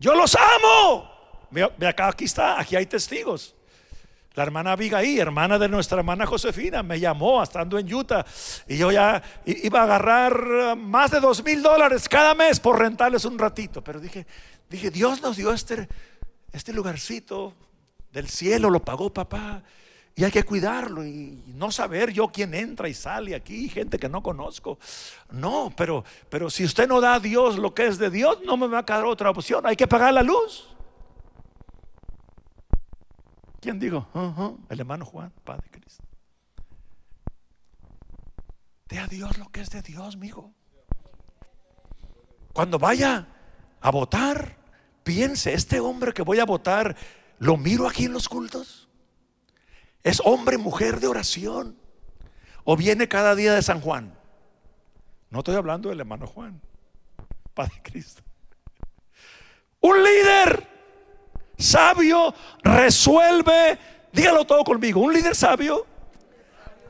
Yo 0.00 0.16
los 0.16 0.34
amo. 0.34 1.21
Ve 1.52 1.86
acá, 1.86 2.08
aquí 2.08 2.24
está, 2.24 2.58
aquí 2.58 2.74
hay 2.74 2.86
testigos. 2.86 3.54
La 4.34 4.44
hermana 4.44 4.72
Abigail, 4.72 5.18
hermana 5.18 5.58
de 5.58 5.68
nuestra 5.68 5.98
hermana 5.98 6.24
Josefina, 6.24 6.82
me 6.82 6.98
llamó 6.98 7.42
estando 7.42 7.78
en 7.78 7.92
Utah 7.92 8.24
y 8.66 8.78
yo 8.78 8.90
ya 8.90 9.22
iba 9.44 9.80
a 9.80 9.84
agarrar 9.84 10.74
más 10.74 11.10
de 11.10 11.20
dos 11.20 11.44
mil 11.44 11.62
dólares 11.62 12.08
cada 12.08 12.34
mes 12.34 12.58
por 12.58 12.78
rentarles 12.78 13.26
un 13.26 13.38
ratito. 13.38 13.84
Pero 13.84 14.00
dije, 14.00 14.26
Dije, 14.72 14.90
Dios 14.90 15.20
nos 15.20 15.36
dio 15.36 15.52
este, 15.52 15.86
este 16.50 16.72
lugarcito 16.72 17.52
del 18.10 18.26
cielo, 18.26 18.70
lo 18.70 18.80
pagó 18.80 19.12
papá. 19.12 19.62
Y 20.14 20.24
hay 20.24 20.30
que 20.30 20.44
cuidarlo 20.44 21.04
y 21.04 21.42
no 21.48 21.70
saber 21.70 22.10
yo 22.10 22.28
quién 22.28 22.54
entra 22.54 22.88
y 22.88 22.94
sale 22.94 23.34
aquí, 23.34 23.68
gente 23.68 23.98
que 23.98 24.08
no 24.08 24.22
conozco. 24.22 24.78
No, 25.30 25.70
pero, 25.76 26.04
pero 26.30 26.48
si 26.48 26.64
usted 26.64 26.88
no 26.88 27.02
da 27.02 27.14
a 27.14 27.20
Dios 27.20 27.58
lo 27.58 27.74
que 27.74 27.86
es 27.86 27.98
de 27.98 28.08
Dios, 28.08 28.38
no 28.46 28.56
me 28.56 28.66
va 28.66 28.78
a 28.78 28.86
quedar 28.86 29.04
otra 29.04 29.28
opción. 29.28 29.66
Hay 29.66 29.76
que 29.76 29.86
pagar 29.86 30.14
la 30.14 30.22
luz. 30.22 30.66
¿Quién 33.62 33.78
digo? 33.78 34.06
el 34.68 34.80
hermano 34.80 35.06
Juan, 35.06 35.32
Padre 35.42 35.70
Cristo. 35.70 36.04
Dé 38.88 38.98
a 38.98 39.06
Dios 39.06 39.38
lo 39.38 39.48
que 39.48 39.62
es 39.62 39.70
de 39.70 39.80
Dios, 39.80 40.18
mijo. 40.18 40.52
Cuando 42.52 42.78
vaya 42.78 43.26
a 43.80 43.90
votar, 43.90 44.62
Piense, 45.04 45.52
este 45.52 45.80
hombre 45.80 46.12
que 46.12 46.22
voy 46.22 46.38
a 46.38 46.44
votar, 46.44 46.96
¿lo 47.38 47.56
miro 47.56 47.88
aquí 47.88 48.04
en 48.04 48.12
los 48.12 48.28
cultos? 48.28 48.88
¿Es 50.02 50.20
hombre, 50.24 50.58
mujer 50.58 51.00
de 51.00 51.08
oración? 51.08 51.76
¿O 52.64 52.76
viene 52.76 53.08
cada 53.08 53.34
día 53.34 53.52
de 53.54 53.62
San 53.62 53.80
Juan? 53.80 54.16
No 55.30 55.38
estoy 55.38 55.56
hablando 55.56 55.88
del 55.88 56.00
hermano 56.00 56.26
Juan, 56.26 56.60
Padre 57.54 57.80
Cristo. 57.82 58.22
Un 59.80 60.02
líder 60.04 60.68
sabio 61.62 62.34
resuelve, 62.62 63.78
dígalo 64.12 64.44
todo 64.44 64.64
conmigo, 64.64 65.00
un 65.00 65.12
líder 65.12 65.34
sabio 65.34 65.86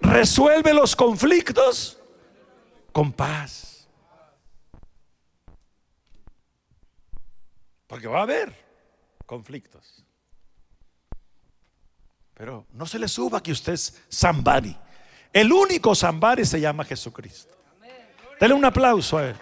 resuelve 0.00 0.74
los 0.74 0.96
conflictos 0.96 1.98
con 2.92 3.12
paz. 3.12 3.88
Porque 7.86 8.08
va 8.08 8.20
a 8.20 8.22
haber 8.22 8.54
conflictos. 9.26 10.04
Pero 12.34 12.66
no 12.72 12.86
se 12.86 12.98
le 12.98 13.06
suba 13.06 13.42
que 13.42 13.52
usted 13.52 13.74
es 13.74 14.02
somebody. 14.08 14.76
El 15.32 15.52
único 15.52 15.94
somebody 15.94 16.44
se 16.44 16.60
llama 16.60 16.84
Jesucristo. 16.84 17.56
Dele 18.40 18.54
un 18.54 18.64
aplauso 18.64 19.18
a 19.18 19.28
él. 19.28 19.36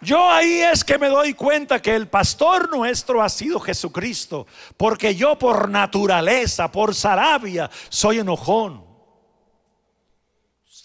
Yo 0.00 0.30
ahí 0.30 0.60
es 0.60 0.84
que 0.84 0.96
me 0.98 1.08
doy 1.08 1.34
cuenta 1.34 1.82
que 1.82 1.94
el 1.94 2.06
pastor 2.06 2.70
nuestro 2.70 3.22
ha 3.22 3.28
sido 3.28 3.58
Jesucristo, 3.58 4.46
porque 4.76 5.14
yo 5.16 5.36
por 5.36 5.68
naturaleza, 5.68 6.70
por 6.70 6.94
Sarabia, 6.94 7.68
soy 7.88 8.18
enojón. 8.18 8.86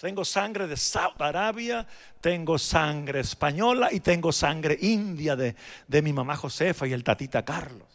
Tengo 0.01 0.25
sangre 0.25 0.67
de 0.67 0.75
Saudi 0.75 1.15
Arabia, 1.19 1.87
tengo 2.19 2.57
sangre 2.57 3.21
española 3.21 3.87
y 3.89 4.01
tengo 4.01 4.33
sangre 4.33 4.77
india 4.81 5.37
de, 5.37 5.55
de 5.87 6.01
mi 6.01 6.11
mamá 6.11 6.35
Josefa 6.35 6.85
y 6.87 6.91
el 6.91 7.05
tatita 7.05 7.45
Carlos. 7.45 7.87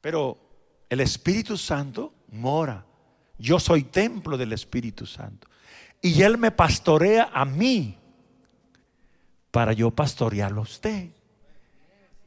Pero 0.00 0.38
el 0.88 1.00
Espíritu 1.00 1.58
Santo 1.58 2.14
mora. 2.28 2.86
Yo 3.36 3.60
soy 3.60 3.82
templo 3.82 4.38
del 4.38 4.54
Espíritu 4.54 5.04
Santo. 5.04 5.46
Y 6.06 6.22
Él 6.22 6.38
me 6.38 6.52
pastorea 6.52 7.30
a 7.32 7.44
mí 7.44 7.98
para 9.50 9.72
yo 9.72 9.90
pastorearlo 9.90 10.60
a 10.60 10.62
usted 10.62 11.08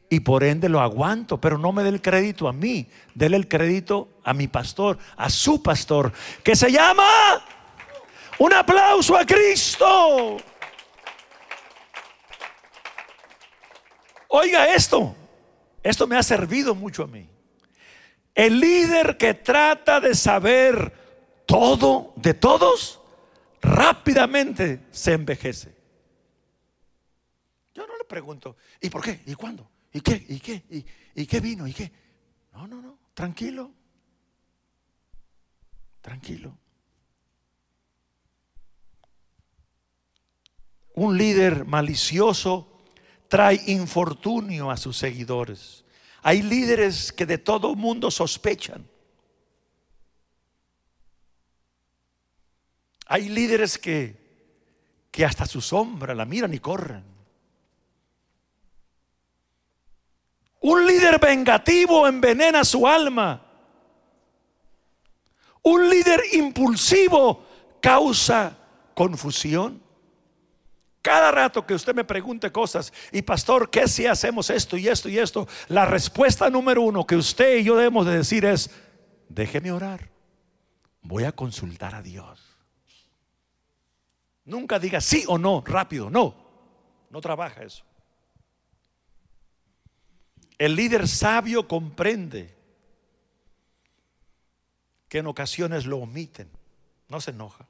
y 0.10 0.20
por 0.20 0.44
ende 0.44 0.68
lo 0.68 0.82
aguanto, 0.82 1.40
pero 1.40 1.58
no 1.58 1.72
me 1.72 1.84
dé 1.84 1.90
el 1.90 2.02
crédito 2.02 2.50
a 2.50 2.52
mí, 2.52 2.90
déle 3.16 3.38
el 3.38 3.48
crédito 3.48 4.10
a 4.26 4.34
mi 4.34 4.50
pastor, 4.50 4.98
a 5.16 5.30
su 5.30 5.64
pastor, 5.64 6.12
que 6.44 6.58
se 6.58 6.70
llama 6.70 7.42
un 8.40 8.52
aplauso 8.52 9.16
a 9.16 9.26
Cristo. 9.26 10.36
Oiga 14.28 14.74
esto, 14.74 15.16
esto 15.82 16.06
me 16.06 16.18
ha 16.18 16.24
servido 16.24 16.76
mucho 16.76 17.04
a 17.04 17.08
mí. 17.08 17.30
El 18.36 18.60
líder 18.60 19.16
que 19.16 19.36
trata 19.36 20.02
de 20.02 20.16
saber 20.16 20.92
todo 21.46 22.12
de 22.18 22.34
todos, 22.34 22.99
rápidamente 23.62 24.86
se 24.92 25.14
envejece. 25.14 25.76
Yo 27.74 27.88
no 27.88 27.98
le 27.98 28.04
pregunto, 28.04 28.58
¿y 28.82 28.90
por 28.90 29.04
qué? 29.04 29.22
¿Y 29.26 29.36
cuándo? 29.36 29.70
¿Y 29.94 30.02
qué? 30.02 30.26
¿Y 30.28 30.40
qué? 30.40 30.64
¿Y, 31.16 31.26
qué 31.26 31.40
vino? 31.40 31.68
¿Y 31.68 31.74
qué? 31.74 31.92
No, 32.54 32.68
no, 32.68 32.82
no. 32.82 32.98
Tranquilo. 33.14 33.72
Tranquilo. 36.02 36.58
Un 40.96 41.18
líder 41.18 41.66
malicioso 41.66 42.82
trae 43.28 43.62
infortunio 43.68 44.70
a 44.70 44.78
sus 44.78 44.98
seguidores. 44.98 45.86
Hay 46.22 46.42
líderes 46.42 47.12
que 47.12 47.26
de 47.26 47.38
todo 47.38 47.76
mundo 47.76 48.12
sospechan. 48.12 48.86
Hay 53.12 53.28
líderes 53.28 53.80
que, 53.80 54.16
que 55.10 55.26
hasta 55.26 55.48
su 55.48 55.62
sombra 55.62 56.14
la 56.14 56.26
miran 56.26 56.54
y 56.54 56.60
corren. 56.60 57.04
Un 60.62 60.86
líder 60.86 61.20
vengativo 61.20 62.08
envenena 62.08 62.64
su 62.64 62.88
alma. 62.88 63.44
Un 65.64 65.90
líder 65.90 66.22
impulsivo 66.34 67.44
causa 67.82 68.56
confusión. 68.94 69.82
Cada 71.02 71.32
rato 71.32 71.66
que 71.66 71.74
usted 71.74 71.96
me 71.96 72.04
pregunte 72.04 72.52
cosas, 72.52 72.94
y 73.12 73.24
pastor, 73.24 73.72
¿qué 73.72 73.88
si 73.88 74.06
hacemos 74.06 74.52
esto 74.52 74.78
y 74.78 74.88
esto 74.88 75.10
y 75.10 75.18
esto? 75.18 75.48
La 75.70 75.86
respuesta 75.86 76.48
número 76.52 76.84
uno 76.84 77.08
que 77.08 77.16
usted 77.16 77.58
y 77.58 77.64
yo 77.64 77.76
debemos 77.76 78.06
de 78.06 78.18
decir 78.18 78.46
es, 78.46 78.70
déjeme 79.30 79.72
orar, 79.72 80.12
voy 81.02 81.24
a 81.24 81.32
consultar 81.32 81.96
a 81.96 82.04
Dios. 82.04 82.49
Nunca 84.50 84.80
diga 84.80 85.00
sí 85.00 85.26
o 85.28 85.38
no, 85.38 85.64
rápido, 85.64 86.10
no. 86.10 86.34
No 87.12 87.22
trabaja 87.22 87.62
eso. 87.62 87.84
El 90.58 90.76
líder 90.76 91.08
sabio 91.08 91.68
comprende 91.68 92.56
que 95.08 95.20
en 95.20 95.28
ocasiones 95.28 95.86
lo 95.86 95.98
omiten, 95.98 96.50
no 97.10 97.22
se 97.22 97.30
enoja. 97.30 97.68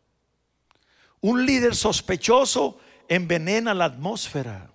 Un 1.20 1.46
líder 1.46 1.76
sospechoso 1.76 2.80
envenena 3.10 3.74
la 3.74 3.84
atmósfera. 3.84 4.72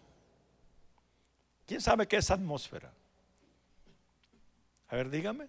¿Quién 1.66 1.80
sabe 1.80 2.06
qué 2.06 2.18
es 2.18 2.30
atmósfera? 2.30 2.92
A 4.88 4.96
ver, 4.96 5.08
dígame. 5.08 5.48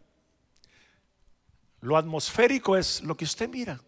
Lo 1.81 1.97
atmosférico 1.97 2.77
es 2.77 3.01
lo 3.01 3.17
que 3.17 3.25
usted 3.25 3.49
mira, 3.49 3.81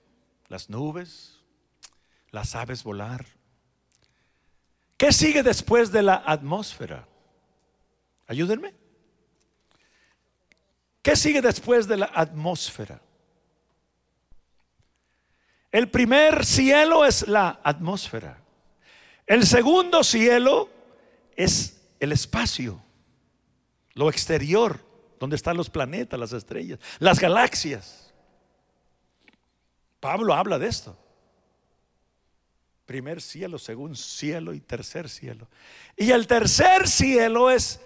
las 0.50 0.70
nubes, 0.70 1.37
las 2.32 2.56
aves 2.56 2.84
volar. 2.84 3.26
¿Qué 4.98 5.12
sigue 5.12 5.44
después 5.44 5.92
de 5.92 6.02
la 6.02 6.24
atmósfera? 6.26 7.08
Ayúdenme. 8.28 8.74
¿Qué 11.02 11.16
sigue 11.16 11.42
después 11.42 11.88
de 11.88 11.98
la 11.98 12.12
atmósfera? 12.14 13.00
El 15.72 15.90
primer 15.90 16.46
cielo 16.46 17.06
es 17.06 17.28
la 17.28 17.60
atmósfera. 17.64 18.42
El 19.26 19.46
segundo 19.46 20.04
cielo 20.04 20.70
es 21.36 21.80
el 22.00 22.12
espacio, 22.12 22.82
lo 23.94 24.10
exterior, 24.10 24.80
donde 25.20 25.36
están 25.36 25.58
los 25.58 25.70
planetas, 25.70 26.20
las 26.20 26.34
estrellas, 26.34 26.80
las 27.00 27.20
galaxias. 27.20 28.14
Pablo 30.00 30.34
habla 30.34 30.58
de 30.58 30.68
esto. 30.68 30.98
Primer 32.88 33.22
cielo, 33.22 33.60
segundo 33.60 33.96
cielo 33.96 34.56
y 34.56 34.62
tercer 34.62 35.08
cielo. 35.10 35.48
Y 35.96 36.10
el 36.10 36.26
tercer 36.26 36.88
cielo 36.88 37.52
es 37.52 37.80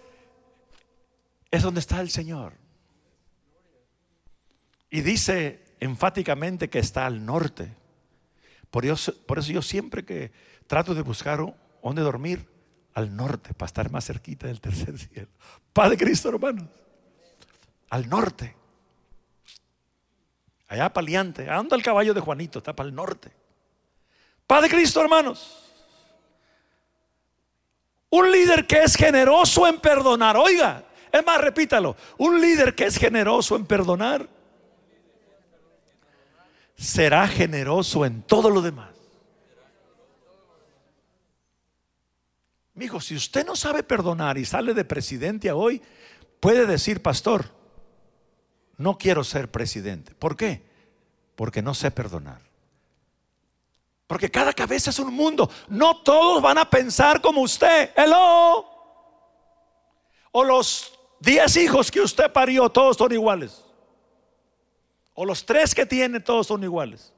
es 1.52 1.62
donde 1.62 1.82
está 1.82 2.00
el 2.00 2.10
Señor. 2.10 2.54
Y 4.90 5.02
dice 5.02 5.64
enfáticamente 5.80 6.70
que 6.70 6.80
está 6.80 7.06
al 7.06 7.26
norte. 7.26 7.76
Por 8.72 8.86
eso, 8.86 9.14
por 9.26 9.40
eso 9.40 9.52
yo 9.52 9.62
siempre 9.62 10.06
que 10.06 10.32
trato 10.66 10.96
de 10.96 11.02
buscar 11.02 11.40
dónde 11.84 12.02
dormir, 12.02 12.50
al 12.94 13.16
norte, 13.16 13.54
para 13.54 13.68
estar 13.68 13.92
más 13.92 14.06
cerquita 14.06 14.48
del 14.48 14.60
tercer 14.60 14.98
cielo. 14.98 15.30
Padre 15.72 15.98
Cristo, 15.98 16.30
hermanos. 16.30 16.68
Al 17.90 18.10
norte. 18.10 18.56
Allá 20.68 20.92
paliante. 20.92 21.50
Anda 21.50 21.76
el 21.76 21.84
caballo 21.84 22.14
de 22.14 22.22
Juanito, 22.22 22.60
está 22.60 22.74
para 22.76 22.90
el 22.90 22.96
norte. 22.96 23.32
Padre 24.52 24.68
Cristo, 24.68 25.00
hermanos. 25.00 25.64
Un 28.10 28.30
líder 28.30 28.68
que 28.68 28.84
es 28.84 28.98
generoso 28.98 29.66
en 29.66 29.80
perdonar. 29.80 30.36
Oiga, 30.36 30.84
es 31.10 31.26
más, 31.26 31.40
repítalo. 31.40 31.96
Un 32.18 32.42
líder 32.42 32.76
que 32.76 32.84
es 32.84 32.98
generoso 32.98 33.56
en 33.56 33.66
perdonar 33.66 34.28
será 36.76 37.30
generoso 37.30 38.04
en 38.04 38.24
todo 38.24 38.50
lo 38.50 38.62
demás. 38.62 38.90
Mijo, 42.74 43.00
si 43.00 43.16
usted 43.16 43.46
no 43.46 43.56
sabe 43.56 43.84
perdonar 43.84 44.38
y 44.38 44.44
sale 44.44 44.74
de 44.74 44.84
presidente 44.84 45.50
hoy, 45.54 45.82
puede 46.42 46.66
decir, 46.66 47.02
pastor, 47.02 47.46
no 48.76 48.98
quiero 48.98 49.24
ser 49.24 49.50
presidente. 49.50 50.14
¿Por 50.14 50.36
qué? 50.36 50.62
Porque 51.38 51.62
no 51.62 51.74
sé 51.74 51.90
perdonar. 51.90 52.51
Porque 54.12 54.30
cada 54.30 54.52
cabeza 54.52 54.90
es 54.90 55.00
un 55.00 55.14
mundo. 55.14 55.50
No 55.70 56.02
todos 56.02 56.42
van 56.42 56.58
a 56.58 56.70
pensar 56.70 57.22
como 57.22 57.40
usted. 57.44 57.92
Hello. 57.96 58.66
O 60.34 60.44
los 60.44 61.00
diez 61.22 61.56
hijos 61.56 61.90
que 61.90 62.02
usted 62.02 62.30
parió, 62.30 62.70
todos 62.70 62.98
son 62.98 63.14
iguales. 63.14 63.64
O 65.14 65.24
los 65.24 65.46
tres 65.46 65.74
que 65.74 65.86
tiene, 65.86 66.20
todos 66.20 66.48
son 66.48 66.62
iguales. 66.62 67.14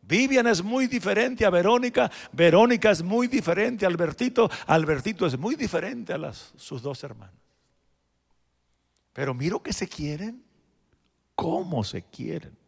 Vivian 0.00 0.46
es 0.46 0.62
muy 0.62 0.86
diferente 0.86 1.44
a 1.44 1.50
Verónica, 1.50 2.08
Verónica 2.30 2.92
es 2.92 3.02
muy 3.02 3.26
diferente 3.26 3.84
a 3.84 3.88
Albertito, 3.88 4.48
Albertito 4.68 5.26
es 5.26 5.36
muy 5.36 5.56
diferente 5.56 6.12
a 6.12 6.32
sus 6.32 6.82
dos 6.82 7.02
hermanas. 7.02 7.34
Pero 9.12 9.34
miro 9.34 9.60
que 9.60 9.72
se 9.72 9.88
quieren, 9.88 10.40
cómo 11.34 11.82
se 11.82 12.00
quieren. 12.00 12.61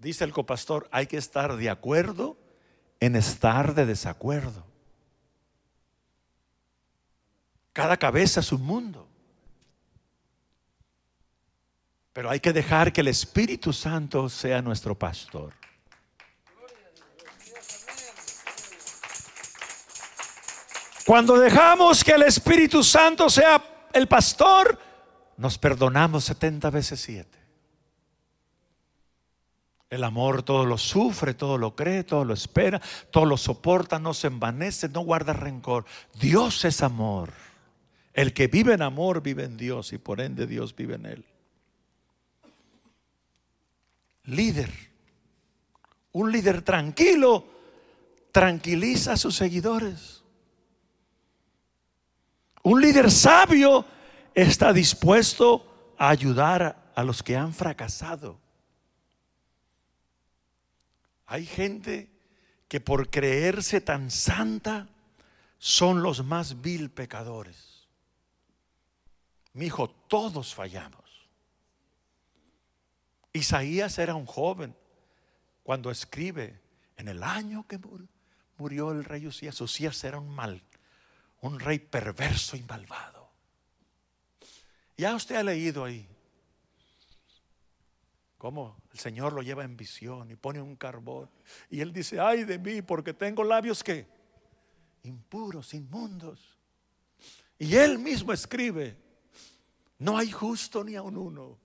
Dice 0.00 0.24
el 0.24 0.32
copastor, 0.32 0.88
hay 0.92 1.06
que 1.06 1.16
estar 1.16 1.56
de 1.56 1.70
acuerdo 1.70 2.36
en 3.00 3.16
estar 3.16 3.74
de 3.74 3.86
desacuerdo. 3.86 4.64
Cada 7.72 7.96
cabeza 7.96 8.40
es 8.40 8.52
un 8.52 8.62
mundo. 8.62 9.08
Pero 12.12 12.30
hay 12.30 12.40
que 12.40 12.52
dejar 12.52 12.92
que 12.92 13.02
el 13.02 13.08
Espíritu 13.08 13.72
Santo 13.72 14.28
sea 14.28 14.62
nuestro 14.62 14.94
pastor. 14.94 15.52
Cuando 21.04 21.38
dejamos 21.38 22.02
que 22.02 22.12
el 22.12 22.22
Espíritu 22.22 22.82
Santo 22.82 23.30
sea 23.30 23.88
el 23.92 24.08
pastor, 24.08 24.78
nos 25.36 25.58
perdonamos 25.58 26.24
70 26.24 26.70
veces 26.70 27.00
7. 27.00 27.45
El 29.88 30.04
amor 30.04 30.42
todo 30.42 30.66
lo 30.66 30.78
sufre, 30.78 31.34
todo 31.34 31.58
lo 31.58 31.76
cree, 31.76 32.02
todo 32.04 32.24
lo 32.24 32.34
espera, 32.34 32.80
todo 33.10 33.24
lo 33.24 33.36
soporta, 33.36 33.98
no 33.98 34.14
se 34.14 34.26
envanece, 34.26 34.88
no 34.88 35.00
guarda 35.00 35.32
rencor. 35.32 35.84
Dios 36.20 36.64
es 36.64 36.82
amor. 36.82 37.32
El 38.12 38.32
que 38.32 38.48
vive 38.48 38.74
en 38.74 38.82
amor 38.82 39.22
vive 39.22 39.44
en 39.44 39.56
Dios 39.56 39.92
y 39.92 39.98
por 39.98 40.20
ende 40.20 40.46
Dios 40.46 40.74
vive 40.74 40.94
en 40.94 41.06
él 41.06 41.24
líder. 44.26 44.70
Un 46.12 46.32
líder 46.32 46.62
tranquilo 46.62 47.44
tranquiliza 48.32 49.12
a 49.12 49.16
sus 49.16 49.36
seguidores. 49.36 50.22
Un 52.62 52.80
líder 52.80 53.10
sabio 53.10 53.84
está 54.34 54.72
dispuesto 54.72 55.94
a 55.98 56.08
ayudar 56.08 56.92
a 56.94 57.02
los 57.04 57.22
que 57.22 57.36
han 57.36 57.54
fracasado. 57.54 58.38
Hay 61.26 61.44
gente 61.44 62.10
que 62.68 62.80
por 62.80 63.10
creerse 63.10 63.80
tan 63.80 64.10
santa 64.10 64.88
son 65.58 66.02
los 66.02 66.24
más 66.24 66.60
vil 66.62 66.90
pecadores. 66.90 67.88
Mi 69.52 69.66
hijo, 69.66 69.88
todos 69.88 70.54
fallamos. 70.54 71.04
Isaías 73.32 73.98
era 73.98 74.14
un 74.14 74.26
joven 74.26 74.74
cuando 75.62 75.90
escribe 75.90 76.60
en 76.96 77.08
el 77.08 77.22
año 77.22 77.66
que 77.66 77.78
murió 78.56 78.92
el 78.92 79.04
rey 79.04 79.26
Usías. 79.26 79.60
Usías 79.60 80.02
era 80.04 80.18
un 80.18 80.28
mal, 80.28 80.62
un 81.40 81.58
rey 81.58 81.78
perverso 81.78 82.56
y 82.56 82.62
malvado. 82.62 83.30
Ya 84.96 85.14
usted 85.14 85.36
ha 85.36 85.42
leído 85.42 85.84
ahí 85.84 86.08
cómo 88.46 88.76
el 88.92 89.00
Señor 89.00 89.32
lo 89.32 89.42
lleva 89.42 89.64
en 89.64 89.76
visión 89.76 90.30
y 90.30 90.36
pone 90.36 90.60
un 90.60 90.76
carbón. 90.76 91.28
Y 91.68 91.80
él 91.80 91.92
dice, 91.92 92.20
ay 92.20 92.44
de 92.44 92.60
mí, 92.60 92.80
porque 92.80 93.12
tengo 93.12 93.42
labios 93.42 93.82
que 93.82 94.06
impuros, 95.02 95.74
inmundos. 95.74 96.56
Y 97.58 97.74
él 97.74 97.98
mismo 97.98 98.32
escribe, 98.32 98.96
no 99.98 100.16
hay 100.16 100.30
justo 100.30 100.84
ni 100.84 100.94
a 100.94 101.02
un 101.02 101.16
uno 101.16 101.58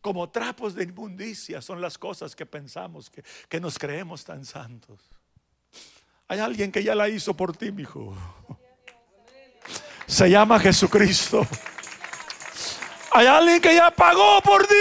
como 0.00 0.28
trapos 0.28 0.74
de 0.74 0.82
inmundicia 0.82 1.62
son 1.62 1.80
las 1.80 1.98
cosas 1.98 2.34
que 2.34 2.46
pensamos, 2.46 3.08
que, 3.08 3.22
que 3.48 3.60
nos 3.60 3.78
creemos 3.78 4.24
tan 4.24 4.44
santos. 4.44 5.00
Hay 6.26 6.40
alguien 6.40 6.72
que 6.72 6.82
ya 6.82 6.96
la 6.96 7.08
hizo 7.08 7.36
por 7.36 7.56
ti, 7.56 7.70
mi 7.70 7.82
hijo. 7.82 8.16
Se 10.06 10.28
llama 10.28 10.58
Jesucristo. 10.58 11.46
Hay 13.16 13.26
alguien 13.26 13.62
que 13.62 13.74
ya 13.74 13.90
pagó 13.90 14.42
por 14.42 14.66
ti. 14.66 14.74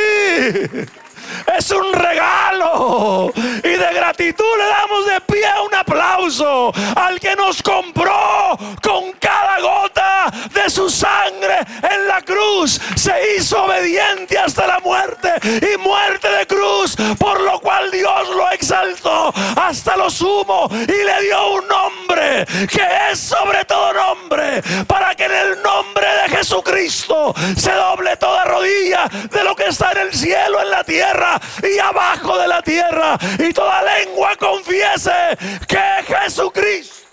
Es 1.57 1.71
un 1.71 1.93
regalo. 1.93 3.31
Y 3.63 3.69
de 3.69 3.93
gratitud 3.93 4.57
le 4.57 4.65
damos 4.65 5.05
de 5.05 5.21
pie 5.21 5.47
un 5.65 5.73
aplauso 5.73 6.73
al 6.97 7.17
que 7.17 7.33
nos 7.37 7.63
compró 7.63 8.57
con 8.83 9.13
cada 9.21 9.61
gota 9.61 9.94
de 10.53 10.69
su 10.69 10.89
sangre 10.89 11.59
en 11.89 12.07
la 12.07 12.21
cruz. 12.21 12.79
Se 12.95 13.35
hizo 13.35 13.63
obediente 13.63 14.37
hasta 14.37 14.67
la 14.67 14.79
muerte 14.79 15.33
y 15.43 15.77
muerte 15.77 16.29
de 16.29 16.47
cruz, 16.47 16.95
por 17.17 17.41
lo 17.41 17.59
cual 17.59 17.91
Dios 17.91 18.29
lo 18.29 18.49
exaltó 18.51 19.33
hasta 19.55 19.95
lo 19.95 20.09
sumo 20.09 20.67
y 20.71 20.85
le 20.85 21.21
dio 21.23 21.53
un 21.53 21.67
nombre 21.67 22.45
que 22.67 22.87
es 23.11 23.19
sobre 23.19 23.65
todo 23.65 23.93
nombre, 23.93 24.61
para 24.87 25.15
que 25.15 25.25
en 25.25 25.31
el 25.31 25.61
nombre 25.61 26.05
de 26.23 26.37
Jesucristo 26.37 27.33
se 27.57 27.71
doble 27.71 28.15
toda 28.17 28.43
rodilla 28.45 29.07
de 29.31 29.43
lo 29.43 29.55
que 29.55 29.67
está 29.67 29.91
en 29.91 30.07
el 30.07 30.13
cielo, 30.13 30.61
en 30.61 30.69
la 30.69 30.83
tierra 30.83 31.39
y 31.63 31.79
abajo 31.79 32.37
de 32.37 32.47
la 32.47 32.61
tierra, 32.61 33.17
y 33.39 33.53
toda 33.53 33.83
lengua 33.83 34.35
confiese 34.37 35.37
que 35.67 36.13
Jesucristo, 36.13 37.04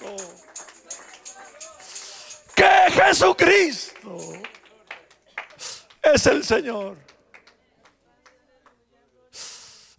Jesucristo 3.13 4.17
es 6.03 6.27
el 6.27 6.43
Señor. 6.43 6.97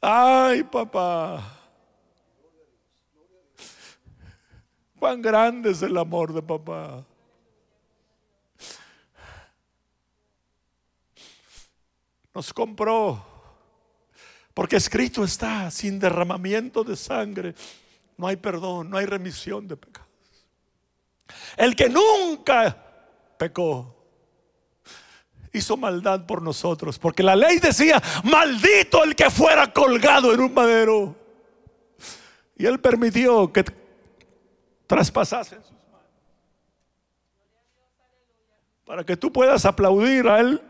Ay, 0.02 0.64
papá. 0.64 1.60
Cuán 4.98 5.22
grande 5.22 5.70
es 5.70 5.84
el 5.84 5.96
amor 5.96 6.34
de 6.34 6.42
papá. 6.42 7.06
Nos 12.34 12.52
compró. 12.52 13.24
Porque 14.56 14.78
escrito 14.78 15.24
está, 15.24 15.70
sin 15.70 16.00
derramamiento 16.00 16.84
de 16.84 16.96
sangre, 16.96 17.54
no 18.18 18.26
hay 18.26 18.38
perdón, 18.38 18.90
no 18.90 18.98
hay 18.98 19.06
remisión 19.06 19.68
de 19.68 19.78
pecados. 19.78 20.10
El 21.58 21.76
que 21.76 21.90
nunca 21.90 22.90
pecó, 23.38 23.96
hizo 25.54 25.78
maldad 25.78 26.26
por 26.26 26.42
nosotros, 26.42 26.98
porque 26.98 27.24
la 27.24 27.36
ley 27.36 27.60
decía, 27.60 28.02
maldito 28.24 29.04
el 29.04 29.16
que 29.16 29.30
fuera 29.30 29.72
colgado 29.72 30.34
en 30.34 30.42
un 30.42 30.54
madero. 30.54 31.16
Y 32.56 32.66
él 32.66 32.80
permitió 32.80 33.52
que 33.52 33.64
traspasasen 34.88 35.62
sus 35.62 35.72
manos. 35.72 36.08
Para 38.86 39.04
que 39.04 39.16
tú 39.16 39.32
puedas 39.32 39.66
aplaudir 39.66 40.28
a 40.28 40.40
él. 40.40 40.62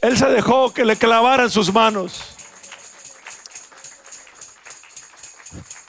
Él 0.00 0.18
se 0.18 0.26
dejó 0.26 0.72
que 0.72 0.84
le 0.84 0.96
clavaran 0.96 1.50
sus 1.50 1.72
manos. 1.72 2.33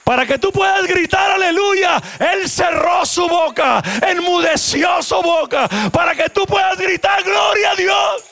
Para 0.06 0.24
que 0.24 0.38
tú 0.38 0.52
puedas 0.52 0.86
gritar 0.86 1.32
aleluya, 1.32 2.00
Él 2.20 2.48
cerró 2.48 3.04
su 3.04 3.26
boca, 3.26 3.82
enmudeció 4.06 5.02
su 5.02 5.20
boca, 5.20 5.68
para 5.92 6.14
que 6.14 6.30
tú 6.30 6.46
puedas 6.46 6.78
gritar 6.78 7.24
gloria 7.24 7.72
a 7.72 7.74
Dios. 7.74 8.24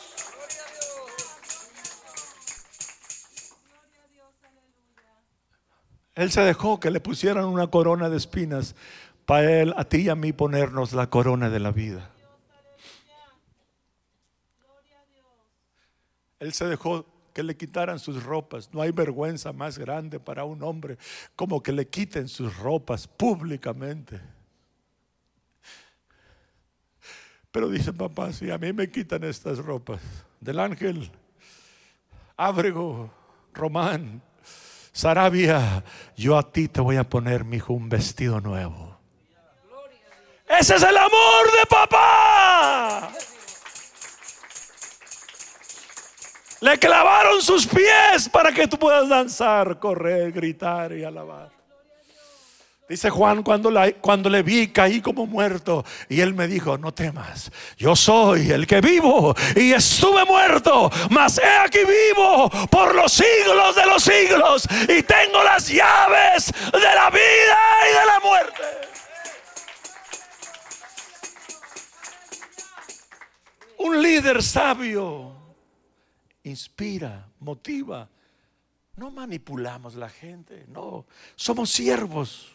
Él 6.14 6.30
se 6.30 6.42
dejó 6.42 6.78
que 6.78 6.92
le 6.92 7.00
pusieran 7.00 7.46
una 7.46 7.66
corona 7.66 8.08
de 8.08 8.18
espinas 8.18 8.76
para 9.26 9.60
Él, 9.60 9.74
a 9.76 9.82
ti 9.82 10.02
y 10.02 10.08
a 10.10 10.14
mí 10.14 10.32
ponernos 10.32 10.92
la 10.92 11.10
corona 11.10 11.50
de 11.50 11.58
la 11.58 11.72
vida. 11.72 12.08
Él 16.38 16.52
se 16.52 16.66
dejó 16.66 17.04
que 17.35 17.42
le 17.42 17.57
quitaran 17.57 17.99
sus 17.99 18.23
ropas. 18.23 18.70
No 18.73 18.81
hay 18.81 18.92
vergüenza 18.92 19.53
más 19.53 19.77
grande 19.77 20.20
para 20.20 20.44
un 20.44 20.62
hombre 20.62 20.97
como 21.37 21.62
que 21.62 21.73
le 21.73 21.87
quiten 21.87 22.29
sus 22.29 22.57
ropas 22.57 23.07
públicamente. 23.07 24.20
Pero 27.51 27.68
dice 27.68 27.92
papá, 27.92 28.33
si 28.33 28.51
a 28.51 28.57
mí 28.57 28.73
me 28.73 28.90
quitan 28.90 29.25
estas 29.25 29.59
ropas 29.59 30.01
del 30.40 30.61
ángel, 30.61 31.11
Ábrego, 32.37 33.12
Román, 33.53 34.23
Sarabia, 34.92 35.85
yo 36.16 36.38
a 36.38 36.51
ti 36.51 36.68
te 36.68 36.81
voy 36.81 36.97
a 36.97 37.05
poner, 37.09 37.44
mi 37.44 37.57
hijo, 37.57 37.73
un 37.73 37.88
vestido 37.88 38.40
nuevo. 38.40 38.97
Ese 40.49 40.77
es 40.77 40.83
el 40.83 40.97
amor 40.97 41.47
de 41.59 41.66
papá. 41.68 43.12
Le 46.64 46.79
clavaron 46.79 47.42
sus 47.42 47.66
pies 47.66 48.27
para 48.33 48.50
que 48.50 48.66
tú 48.66 48.79
puedas 48.79 49.07
danzar, 49.07 49.79
correr, 49.79 50.33
gritar 50.33 50.92
y 50.92 51.05
alabar. 51.05 51.50
Dice 52.88 53.11
Juan, 53.11 53.42
cuando, 53.42 53.70
cuando 54.00 54.31
le 54.31 54.42
vi 54.42 54.68
caí 54.68 55.03
como 55.03 55.27
muerto 55.27 55.85
y 56.09 56.22
él 56.22 56.33
me 56.33 56.48
dijo, 56.48 56.79
no 56.79 56.94
temas, 56.94 57.53
yo 57.77 57.94
soy 57.94 58.50
el 58.50 58.66
que 58.66 58.81
vivo 58.81 59.35
y 59.55 59.74
estuve 59.74 60.24
muerto, 60.24 60.90
mas 61.11 61.37
he 61.37 61.59
aquí 61.59 61.81
vivo 61.81 62.48
por 62.70 62.94
los 62.94 63.12
siglos 63.12 63.77
de 63.77 63.85
los 63.85 64.03
siglos 64.03 64.66
y 64.88 65.03
tengo 65.03 65.44
las 65.44 65.68
llaves 65.68 66.50
de 66.72 66.94
la 66.94 67.11
vida 67.11 67.59
y 67.90 67.92
de 67.92 68.07
la 68.07 68.20
muerte. 68.20 68.62
Un 73.81 74.00
líder 74.00 74.42
sabio 74.42 75.34
inspira, 76.44 77.28
motiva. 77.40 78.09
No 78.96 79.11
manipulamos 79.11 79.96
la 79.96 80.09
gente, 80.09 80.66
no, 80.68 81.04
somos 81.35 81.70
siervos. 81.70 82.52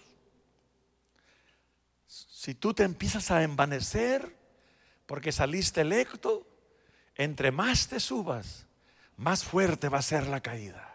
Si 2.08 2.56
tú 2.56 2.74
te 2.74 2.84
empiezas 2.84 3.30
a 3.30 3.44
envanecer 3.44 4.36
porque 5.06 5.32
saliste 5.32 5.82
electo, 5.82 6.48
entre 7.16 7.52
más 7.52 7.90
te 7.90 8.00
subas, 8.00 8.66
más 9.18 9.44
fuerte 9.44 9.90
va 9.90 9.98
a 9.98 10.04
ser 10.04 10.28
la 10.28 10.40
caída. 10.40 10.86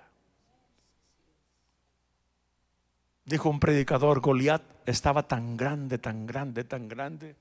Dijo 3.27 3.51
un 3.51 3.61
predicador, 3.61 4.21
Goliat 4.21 4.63
estaba 4.87 5.29
tan 5.29 5.57
grande, 5.57 5.99
tan 5.99 6.27
grande, 6.27 6.65
tan 6.65 6.89
grande, 6.89 7.37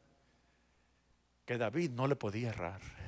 que 1.45 1.57
David 1.57 1.91
no 1.91 2.07
le 2.07 2.15
podía 2.15 2.49
errar. 2.49 3.02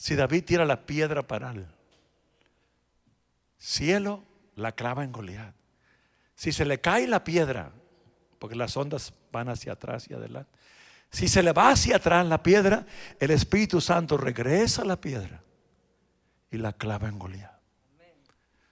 Si 0.00 0.16
David 0.16 0.44
tira 0.44 0.64
la 0.64 0.86
piedra 0.86 1.22
para 1.22 1.50
el 1.50 1.66
cielo, 3.58 4.24
la 4.56 4.72
clava 4.72 5.04
en 5.04 5.12
Goliat. 5.12 5.54
Si 6.34 6.52
se 6.52 6.64
le 6.64 6.80
cae 6.80 7.06
la 7.06 7.22
piedra, 7.22 7.70
porque 8.38 8.56
las 8.56 8.74
ondas 8.78 9.12
van 9.30 9.50
hacia 9.50 9.74
atrás 9.74 10.08
y 10.08 10.14
adelante. 10.14 10.50
Si 11.10 11.28
se 11.28 11.42
le 11.42 11.52
va 11.52 11.68
hacia 11.68 11.96
atrás 11.96 12.26
la 12.26 12.42
piedra, 12.42 12.86
el 13.18 13.30
Espíritu 13.30 13.82
Santo 13.82 14.16
regresa 14.16 14.80
a 14.80 14.86
la 14.86 14.98
piedra 14.98 15.42
y 16.50 16.56
la 16.56 16.72
clava 16.72 17.06
en 17.06 17.18
Goliat. 17.18 17.60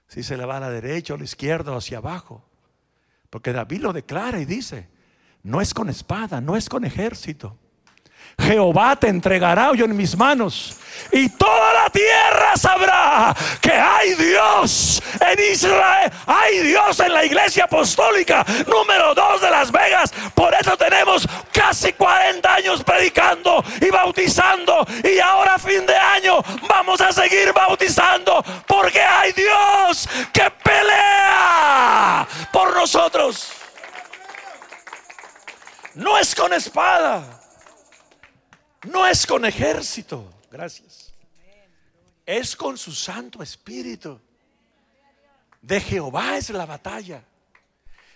Si 0.07 0.23
se 0.23 0.35
le 0.35 0.47
va 0.47 0.57
a 0.57 0.61
la 0.61 0.71
derecha 0.71 1.13
o 1.13 1.17
a 1.17 1.19
la 1.19 1.25
izquierda 1.25 1.73
o 1.73 1.77
hacia 1.77 1.99
abajo. 1.99 2.49
Porque 3.29 3.53
David 3.53 3.83
lo 3.83 3.93
declara 3.93 4.41
y 4.41 4.47
dice, 4.47 4.89
no 5.43 5.61
es 5.61 5.75
con 5.75 5.91
espada, 5.91 6.41
no 6.41 6.57
es 6.57 6.71
con 6.71 6.87
ejército 6.87 7.59
Jehová 8.41 8.97
te 8.97 9.09
entregará 9.09 9.71
hoy 9.71 9.83
en 9.83 9.97
mis 9.97 10.17
manos. 10.17 10.77
Y 11.11 11.29
toda 11.31 11.73
la 11.73 11.91
tierra 11.91 12.57
sabrá 12.57 13.35
que 13.61 13.73
hay 13.73 14.15
Dios 14.15 15.03
en 15.21 15.53
Israel. 15.53 16.13
Hay 16.27 16.59
Dios 16.61 17.01
en 17.01 17.13
la 17.13 17.25
iglesia 17.25 17.65
apostólica 17.65 18.45
número 18.67 19.15
2 19.15 19.41
de 19.41 19.51
Las 19.51 19.73
Vegas. 19.73 20.13
Por 20.35 20.55
eso 20.55 20.77
tenemos 20.77 21.27
casi 21.53 21.93
40 21.93 22.55
años 22.55 22.85
predicando 22.85 23.65
y 23.81 23.91
bautizando. 23.91 24.87
Y 25.03 25.19
ahora 25.19 25.59
fin 25.59 25.87
de 25.87 25.97
año 25.97 26.39
vamos 26.69 27.01
a 27.01 27.13
seguir 27.13 27.53
bautizando. 27.53 28.45
Porque 28.67 29.01
hay 29.01 29.33
Dios 29.33 30.09
que 30.33 30.51
pelea 30.63 32.27
por 32.53 32.75
nosotros. 32.75 33.53
No 35.95 36.19
es 36.19 36.35
con 36.35 36.53
espada 36.53 37.38
no 38.89 39.07
es 39.07 39.27
con 39.27 39.45
ejército, 39.45 40.33
gracias. 40.51 41.13
Es 42.25 42.57
con 42.57 42.77
su 42.77 42.93
Santo 42.93 43.43
Espíritu. 43.43 44.21
De 45.63 45.81
Jehová 45.81 46.37
es 46.37 46.51
la 46.51 46.67
batalla. 46.67 47.25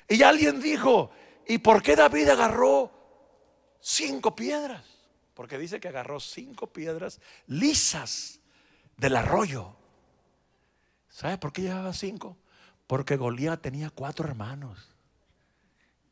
Y 0.08 0.22
alguien 0.22 0.60
dijo, 0.60 1.10
¿y 1.46 1.58
por 1.58 1.82
qué 1.82 1.96
David 1.96 2.28
agarró 2.28 2.90
cinco 3.80 4.36
piedras? 4.36 4.84
Porque 5.34 5.58
dice 5.58 5.80
que 5.80 5.88
agarró 5.88 6.20
cinco 6.20 6.66
piedras 6.66 7.20
lisas 7.46 8.40
del 8.96 9.16
arroyo. 9.16 9.74
¿Sabe 11.08 11.38
por 11.38 11.52
qué 11.52 11.62
llevaba 11.62 11.92
cinco? 11.92 12.36
Porque 12.86 13.16
Goliat 13.16 13.60
tenía 13.60 13.90
cuatro 13.90 14.28
hermanos, 14.28 14.90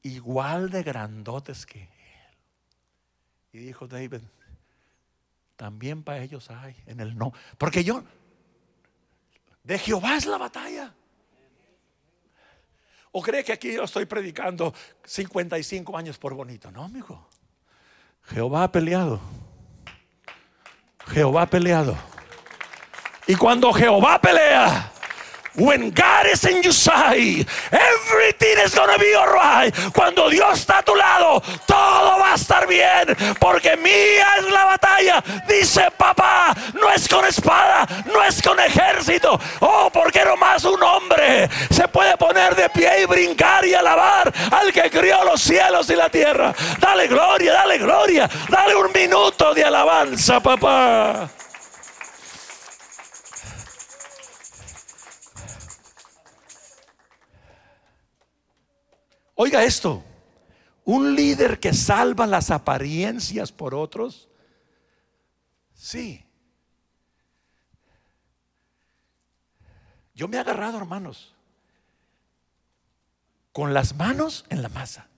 igual 0.03 0.71
de 0.71 0.83
grandotes 0.83 1.67
que 1.67 1.83
él. 1.83 1.89
Y 3.53 3.59
dijo 3.59 3.87
David, 3.87 4.23
también 5.61 6.03
para 6.03 6.21
ellos 6.21 6.49
hay 6.49 6.75
en 6.87 7.01
el 7.01 7.19
no. 7.19 7.35
Porque 7.59 7.85
yo, 7.85 8.03
de 9.63 9.79
Jehová 9.79 10.17
es 10.17 10.25
la 10.25 10.39
batalla. 10.39 10.95
¿O 13.13 13.21
cree 13.21 13.45
que 13.45 13.53
aquí 13.53 13.75
yo 13.75 13.85
estoy 13.85 14.07
predicando 14.07 14.73
55 15.05 15.99
años 15.99 16.17
por 16.17 16.33
bonito? 16.33 16.71
No, 16.71 16.85
amigo. 16.85 17.29
Jehová 18.23 18.63
ha 18.63 18.73
peleado. 18.73 19.21
Jehová 21.09 21.43
ha 21.43 21.47
peleado. 21.51 21.95
Y 23.27 23.35
cuando 23.35 23.71
Jehová 23.71 24.19
pelea, 24.19 24.91
When 25.55 25.91
God 25.91 26.27
is 26.27 26.45
in 26.45 26.63
your 26.63 26.73
side, 26.73 27.47
everything 27.73 28.57
is 28.65 28.75
gonna 28.75 28.99
be 28.99 29.15
alright. 29.17 29.75
Cuando 29.93 30.31
Dios 30.31 30.61
está 30.61 30.79
a 30.79 30.83
tu 30.83 30.95
lado, 30.95 31.43
todo 31.67 32.19
va 32.19 32.33
a 32.33 32.35
estar 32.37 32.67
bien. 32.69 33.17
Porque 33.41 33.77
mía 33.77 34.27
es 34.39 34.51
la 34.51 34.65
batalla. 34.65 35.23
Dice 35.49 35.91
papá, 35.97 36.55
no 36.75 36.89
es 36.91 37.09
con 37.09 37.25
espada, 37.25 37.87
no 38.13 38.23
es 38.23 38.41
con 38.41 38.61
ejército. 38.61 39.39
Oh, 39.61 39.91
porque 39.93 40.25
nomás 40.25 40.65
un 40.65 40.83
hombre 40.83 41.49
se 41.71 41.89
puede 41.89 42.17
poner 42.17 42.55
de 42.55 42.69
pie 42.71 43.03
y 43.03 43.07
brincar 43.07 43.65
y 43.65 43.75
alabar 43.75 44.33
al 44.53 44.73
que 44.73 44.89
crió 44.89 45.25
los 45.25 45.41
cielos 45.41 45.91
y 45.91 45.97
la 45.97 46.09
tierra. 46.09 46.55
Dale 46.79 47.09
gloria, 47.09 47.53
dale 47.53 47.79
gloria, 47.79 48.31
dale 48.49 48.77
un 48.77 48.93
minuto 48.93 49.53
de 49.53 49.65
alabanza, 49.65 50.39
papá. 50.41 51.29
Oiga 59.43 59.65
esto, 59.65 60.05
un 60.85 61.15
líder 61.15 61.61
que 61.61 61.73
salva 61.73 62.27
las 62.27 62.51
apariencias 62.51 63.51
por 63.51 63.75
otros, 63.75 64.29
sí. 65.73 66.27
Yo 70.13 70.29
me 70.29 70.37
he 70.37 70.41
agarrado, 70.41 70.77
hermanos, 70.77 71.35
con 73.51 73.73
las 73.73 73.97
manos 73.97 74.45
en 74.51 74.61
la 74.61 74.69
masa. 74.69 75.09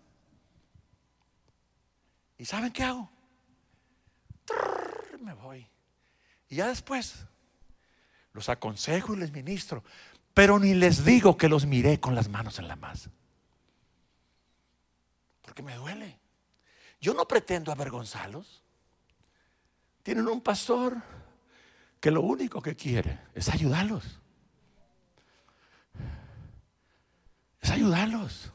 ¿Y 2.39 2.45
saben 2.45 2.71
qué 2.73 2.85
hago? 2.85 3.11
me 5.19 5.35
voy. 5.35 5.67
Y 6.49 6.55
ya 6.55 6.69
después 6.69 7.27
los 8.33 8.49
aconsejo 8.49 9.15
y 9.15 9.17
les 9.17 9.33
ministro, 9.33 9.83
pero 10.33 10.61
ni 10.61 10.75
les 10.75 11.05
digo 11.05 11.37
que 11.37 11.49
los 11.49 11.67
miré 11.67 11.99
con 11.99 12.15
las 12.15 12.29
manos 12.29 12.61
en 12.61 12.69
la 12.69 12.77
masa 12.77 13.11
porque 15.53 15.63
me 15.63 15.75
duele. 15.75 16.19
Yo 16.99 17.13
no 17.13 17.29
pretendo 17.29 17.71
avergonzarlos. 17.73 18.63
Tienen 20.03 20.27
un 20.27 20.41
pastor 20.41 20.97
que 22.01 22.11
lo 22.11 22.23
único 22.23 22.63
que 22.63 22.75
quiere 22.75 23.19
es 23.35 23.51
ayudarlos. 23.51 24.19
Es 27.61 27.71
ayudarlos. 27.71 28.51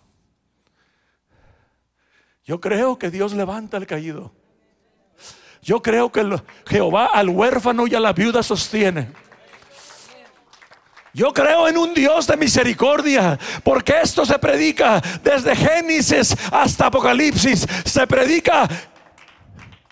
Yo 2.43 2.59
creo 2.59 2.97
que 2.97 3.11
Dios 3.11 3.33
levanta 3.33 3.77
al 3.77 3.85
caído. 3.85 4.33
Yo 5.61 5.83
creo 5.83 6.11
que 6.11 6.27
Jehová 6.65 7.11
al 7.13 7.29
huérfano 7.29 7.85
y 7.85 7.93
a 7.93 7.99
la 7.99 8.11
viuda 8.11 8.41
sostiene. 8.41 9.13
Yo 11.13 11.33
creo 11.33 11.67
en 11.67 11.77
un 11.77 11.93
Dios 11.93 12.27
de 12.27 12.37
misericordia, 12.37 13.39
porque 13.63 14.01
esto 14.01 14.25
se 14.25 14.37
predica 14.37 15.01
desde 15.23 15.55
Génesis 15.55 16.35
hasta 16.51 16.87
Apocalipsis. 16.87 17.65
Se 17.85 18.05
predica 18.05 18.67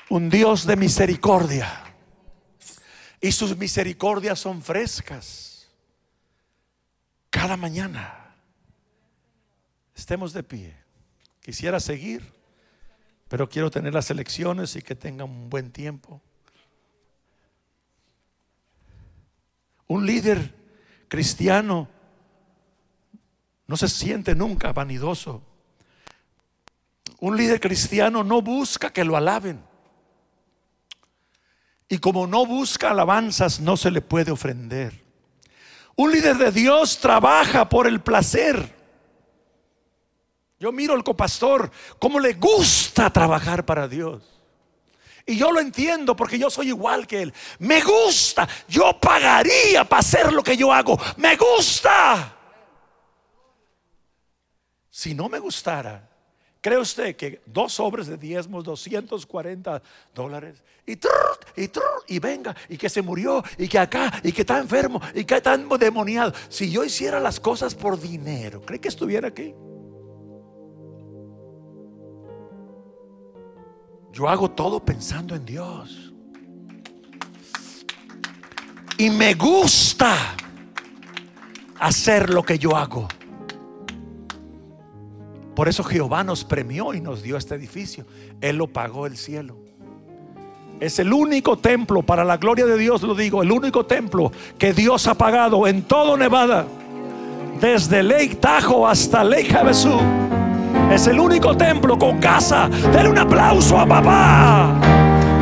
un 0.09 0.29
Dios 0.29 0.65
de 0.65 0.75
misericordia. 0.75 1.81
Y 3.19 3.31
sus 3.31 3.57
misericordias 3.57 4.39
son 4.39 4.61
frescas. 4.61 5.67
Cada 7.29 7.57
mañana. 7.57 8.35
Estemos 9.95 10.33
de 10.33 10.43
pie. 10.43 10.75
Quisiera 11.41 11.79
seguir, 11.79 12.33
pero 13.27 13.49
quiero 13.49 13.71
tener 13.71 13.93
las 13.93 14.09
elecciones 14.11 14.75
y 14.75 14.81
que 14.81 14.95
tengan 14.95 15.29
un 15.29 15.49
buen 15.49 15.71
tiempo. 15.71 16.21
Un 19.87 20.05
líder 20.05 20.64
cristiano 21.07 21.87
no 23.67 23.77
se 23.77 23.87
siente 23.87 24.35
nunca 24.35 24.73
vanidoso. 24.73 25.41
Un 27.19 27.37
líder 27.37 27.59
cristiano 27.59 28.23
no 28.23 28.41
busca 28.41 28.91
que 28.91 29.03
lo 29.03 29.17
alaben. 29.17 29.63
Y 31.87 31.97
como 31.99 32.27
no 32.27 32.45
busca 32.45 32.91
alabanzas, 32.91 33.59
no 33.59 33.77
se 33.77 33.91
le 33.91 34.01
puede 34.01 34.31
ofender. 34.31 35.03
Un 35.95 36.11
líder 36.11 36.37
de 36.37 36.51
Dios 36.51 36.99
trabaja 36.99 37.69
por 37.69 37.87
el 37.87 38.01
placer. 38.01 38.75
Yo 40.59 40.71
miro 40.71 40.93
al 40.93 41.03
copastor, 41.03 41.71
cómo 41.99 42.19
le 42.19 42.33
gusta 42.33 43.09
trabajar 43.11 43.65
para 43.65 43.87
Dios. 43.87 44.34
Y 45.25 45.37
yo 45.37 45.51
lo 45.51 45.59
entiendo 45.59 46.15
porque 46.15 46.37
yo 46.37 46.49
soy 46.49 46.67
igual 46.67 47.07
que 47.07 47.23
él. 47.23 47.33
Me 47.59 47.81
gusta. 47.81 48.47
Yo 48.67 48.99
pagaría 48.99 49.83
para 49.83 49.99
hacer 50.01 50.31
lo 50.31 50.43
que 50.43 50.55
yo 50.55 50.71
hago. 50.71 50.99
Me 51.17 51.35
gusta. 51.35 52.35
Si 54.89 55.13
no 55.13 55.27
me 55.27 55.39
gustara, 55.39 56.07
¿cree 56.61 56.77
usted 56.77 57.15
que 57.15 57.41
dos 57.45 57.73
sobres 57.73 58.07
de 58.07 58.17
diezmos, 58.17 58.63
240 58.63 59.81
dólares, 60.13 60.63
y, 60.85 60.93
y, 60.93 61.71
y 62.07 62.19
venga, 62.19 62.55
y 62.69 62.77
que 62.77 62.87
se 62.87 63.01
murió, 63.01 63.43
y 63.57 63.67
que 63.67 63.77
acá, 63.77 64.21
y 64.23 64.31
que 64.31 64.41
está 64.41 64.57
enfermo, 64.57 65.01
y 65.13 65.25
que 65.25 65.35
está 65.35 65.57
demoniado? 65.57 66.31
Si 66.47 66.71
yo 66.71 66.85
hiciera 66.85 67.19
las 67.19 67.41
cosas 67.41 67.75
por 67.75 67.99
dinero, 67.99 68.61
¿cree 68.61 68.79
que 68.79 68.87
estuviera 68.87 69.27
aquí? 69.27 69.53
Yo 74.15 74.29
hago 74.29 74.49
todo 74.49 74.79
pensando 74.79 75.35
en 75.35 75.45
Dios. 75.45 76.13
Y 78.97 79.09
me 79.09 79.33
gusta 79.33 80.15
hacer 81.81 82.29
lo 82.29 82.41
que 82.41 82.57
yo 82.57 82.77
hago. 82.77 83.09
Por 85.53 85.67
eso 85.67 85.83
Jehová 85.83 86.23
nos 86.23 86.45
premió 86.45 86.93
y 86.93 87.01
nos 87.01 87.23
dio 87.23 87.35
este 87.35 87.55
edificio. 87.55 88.05
Él 88.39 88.55
lo 88.55 88.67
pagó 88.67 89.05
el 89.05 89.17
cielo. 89.17 89.57
Es 90.79 90.97
el 90.99 91.11
único 91.11 91.57
templo, 91.57 92.01
para 92.01 92.23
la 92.23 92.37
gloria 92.37 92.65
de 92.65 92.77
Dios 92.77 93.01
lo 93.01 93.15
digo, 93.15 93.43
el 93.43 93.51
único 93.51 93.85
templo 93.85 94.31
que 94.57 94.71
Dios 94.71 95.07
ha 95.07 95.15
pagado 95.15 95.67
en 95.67 95.81
todo 95.83 96.15
Nevada, 96.15 96.65
desde 97.59 98.01
Lake 98.01 98.35
Tahoe 98.35 98.89
hasta 98.89 99.25
Lake 99.25 99.53
Havasu 99.53 100.24
es 100.91 101.07
el 101.07 101.19
único 101.19 101.55
templo 101.55 101.97
con 101.97 102.19
casa. 102.19 102.69
Denle 102.93 103.09
un 103.09 103.17
aplauso 103.17 103.79
a 103.79 103.85
papá. 103.85 104.73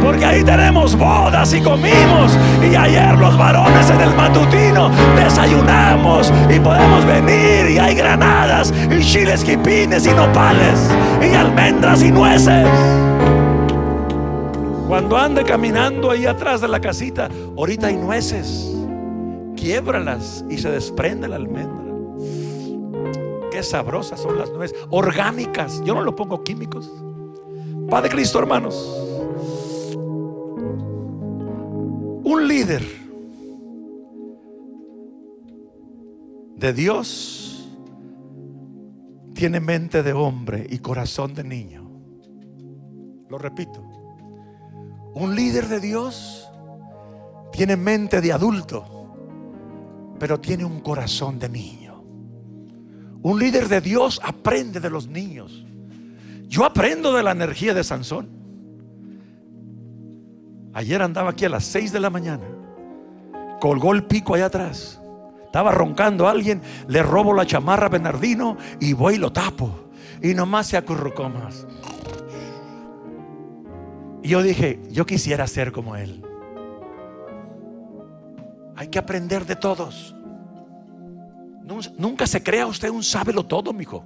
Porque 0.03 0.25
ahí 0.25 0.43
tenemos 0.43 0.97
bodas 0.97 1.53
y 1.53 1.62
comimos. 1.62 2.38
Y 2.62 2.75
ayer 2.75 3.17
los 3.17 3.38
varones 3.38 3.89
en 3.89 4.01
el 4.01 4.13
matutino 4.15 4.89
desayunamos. 5.15 6.32
Y 6.53 6.60
podemos 6.60 7.06
venir 7.06 7.71
y 7.71 7.77
hay 7.77 7.95
granadas 7.95 8.73
y 8.91 9.01
chiles 9.01 9.43
quipines 9.43 10.06
y 10.06 10.12
nopales. 10.12 10.89
Y 11.21 11.34
almendras 11.36 12.03
y 12.03 12.12
nueces. 12.12 12.67
Cuando 14.88 15.17
ande 15.17 15.43
caminando 15.43 16.12
ahí 16.12 16.25
atrás 16.25 16.62
de 16.62 16.67
la 16.67 16.79
casita, 16.79 17.27
ahorita 17.58 17.88
hay 17.88 17.95
nueces. 17.95 18.69
Quiebralas 19.56 20.43
y 20.49 20.58
se 20.58 20.69
desprende 20.69 21.27
la 21.27 21.38
almendra. 21.38 21.82
Qué 23.53 23.61
sabrosas 23.61 24.19
son 24.19 24.39
las 24.39 24.49
nueces, 24.49 24.75
orgánicas. 24.89 25.79
Yo 25.85 25.93
no 25.93 26.01
lo 26.01 26.15
pongo 26.15 26.43
químicos. 26.43 26.91
Padre 27.87 28.09
Cristo, 28.09 28.39
hermanos. 28.39 28.73
Un 32.23 32.47
líder 32.47 32.83
de 36.55 36.73
Dios 36.73 37.69
tiene 39.35 39.59
mente 39.59 40.01
de 40.01 40.13
hombre 40.13 40.65
y 40.67 40.79
corazón 40.79 41.35
de 41.35 41.43
niño. 41.43 41.87
Lo 43.29 43.37
repito. 43.37 43.83
Un 45.13 45.35
líder 45.35 45.67
de 45.67 45.79
Dios 45.79 46.49
tiene 47.51 47.77
mente 47.77 48.19
de 48.19 48.33
adulto, 48.33 48.83
pero 50.17 50.39
tiene 50.39 50.65
un 50.65 50.79
corazón 50.79 51.37
de 51.37 51.49
niño. 51.49 51.82
Un 53.23 53.39
líder 53.39 53.69
de 53.69 53.79
Dios 53.79 54.19
aprende 54.21 54.81
de 54.81 54.89
los 54.89 55.07
niños. 55.07 55.65
Yo 56.49 56.65
aprendo 56.65 57.13
de 57.13 57.23
la 57.23 57.31
energía 57.31 57.73
de 57.73 57.83
Sansón. 57.83 58.29
Ayer 60.73 61.01
andaba 61.01 61.31
aquí 61.31 61.45
a 61.45 61.49
las 61.49 61.63
6 61.63 61.93
de 61.93 61.99
la 62.01 62.09
mañana. 62.09 62.43
Colgó 63.62 63.93
el 63.93 64.03
pico 64.03 64.36
allá 64.36 64.47
atrás. 64.47 65.01
Estaba 65.45 65.71
roncando 65.71 66.28
alguien. 66.28 66.61
Le 66.88 67.01
robo 67.01 67.34
la 67.34 67.45
chamarra 67.45 67.86
a 67.86 67.89
Bernardino 67.89 68.57
y 68.82 68.91
voy 68.91 69.15
y 69.15 69.19
lo 69.19 69.32
tapo. 69.32 69.89
Y 70.21 70.34
nomás 70.34 70.67
se 70.67 70.78
acurrucó 70.78 71.30
más. 71.30 71.65
Y 74.21 74.30
yo 74.30 74.43
dije, 74.43 74.82
yo 74.91 75.05
quisiera 75.05 75.47
ser 75.47 75.71
como 75.71 75.95
él. 75.95 76.21
Hay 78.76 78.89
que 78.89 78.99
aprender 78.99 79.45
de 79.45 79.55
todos. 79.55 80.13
Nunca 81.64 82.28
se 82.28 82.43
crea 82.43 82.68
usted 82.68 82.89
un 82.89 83.03
sábelo 83.03 83.45
todo, 83.45 83.74
mijo. 83.74 84.03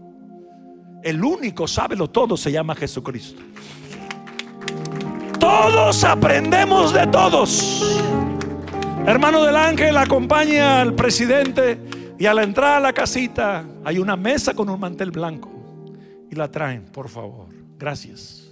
El 1.04 1.24
único 1.24 1.68
sábelo 1.68 2.10
todo 2.10 2.38
se 2.38 2.52
llama 2.52 2.76
Jesucristo. 2.76 3.42
Todos 5.40 6.04
aprendemos 6.04 6.94
de 6.94 7.08
todos. 7.08 8.02
Hermano 9.06 9.44
del 9.44 9.56
ángel, 9.56 9.96
acompaña 9.96 10.82
al 10.82 10.94
presidente 10.94 11.80
Y 12.20 12.26
a 12.26 12.34
la 12.34 12.44
entrada 12.44 12.78
a 12.78 12.80
la 12.82 12.94
casita 12.94 13.64
hay 13.86 14.00
una 14.00 14.18
mesa 14.18 14.54
con 14.54 14.70
un 14.70 14.80
mantel 14.80 15.12
blanco. 15.12 15.52
Y 16.30 16.36
la 16.36 16.50
traen, 16.50 16.86
por 16.86 17.10
favor. 17.10 17.48
Gracias. 17.78 18.47